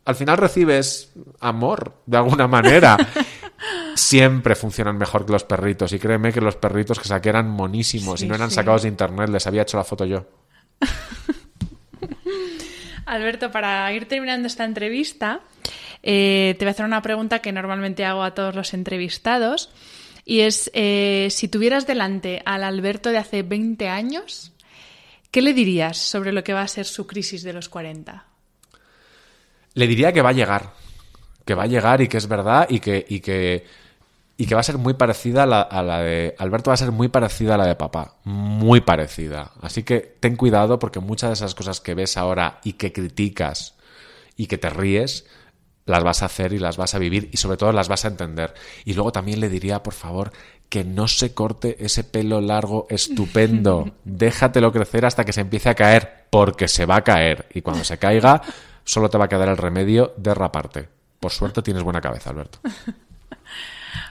[0.04, 2.96] al final recibes amor de alguna manera
[3.94, 5.92] siempre funcionan mejor que los perritos.
[5.92, 9.28] Y créeme que los perritos que saqué eran monísimos y no eran sacados de internet,
[9.30, 10.26] les había hecho la foto yo.
[13.06, 15.40] Alberto, para ir terminando esta entrevista,
[16.02, 19.70] eh, te voy a hacer una pregunta que normalmente hago a todos los entrevistados.
[20.24, 24.52] Y es, eh, si tuvieras delante al Alberto de hace 20 años,
[25.30, 28.24] ¿qué le dirías sobre lo que va a ser su crisis de los 40?
[29.74, 30.74] Le diría que va a llegar,
[31.44, 33.64] que va a llegar y que es verdad y que, y que
[34.36, 37.08] y que va a ser muy parecida a la, de Alberto va a ser muy
[37.08, 39.52] parecida a la de papá, muy parecida.
[39.60, 43.76] Así que ten cuidado porque muchas de esas cosas que ves ahora y que criticas
[44.36, 45.26] y que te ríes
[45.84, 48.08] las vas a hacer y las vas a vivir y sobre todo las vas a
[48.08, 48.54] entender.
[48.84, 50.32] Y luego también le diría, por favor,
[50.68, 53.92] que no se corte ese pelo largo estupendo.
[54.04, 57.46] Déjatelo crecer hasta que se empiece a caer, porque se va a caer.
[57.52, 58.42] Y cuando se caiga,
[58.84, 61.01] solo te va a quedar el remedio de raparte.
[61.22, 62.58] Por suerte tienes buena cabeza, Alberto.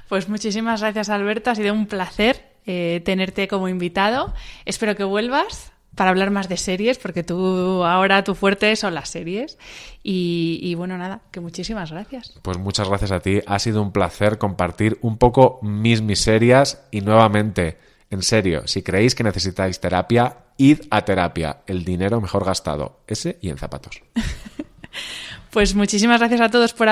[0.07, 1.51] Pues muchísimas gracias, Alberto.
[1.51, 4.33] Ha sido un placer eh, tenerte como invitado.
[4.65, 9.07] Espero que vuelvas para hablar más de series, porque tú ahora tu fuerte son las
[9.07, 9.57] series.
[10.03, 12.33] Y, y, bueno, nada, que muchísimas gracias.
[12.41, 13.39] Pues muchas gracias a ti.
[13.47, 17.77] Ha sido un placer compartir un poco mis miserias y nuevamente,
[18.09, 21.61] en serio, si creéis que necesitáis terapia, id a terapia.
[21.67, 22.99] El dinero mejor gastado.
[23.07, 24.01] Ese y en zapatos.
[25.51, 26.91] pues muchísimas gracias a todos por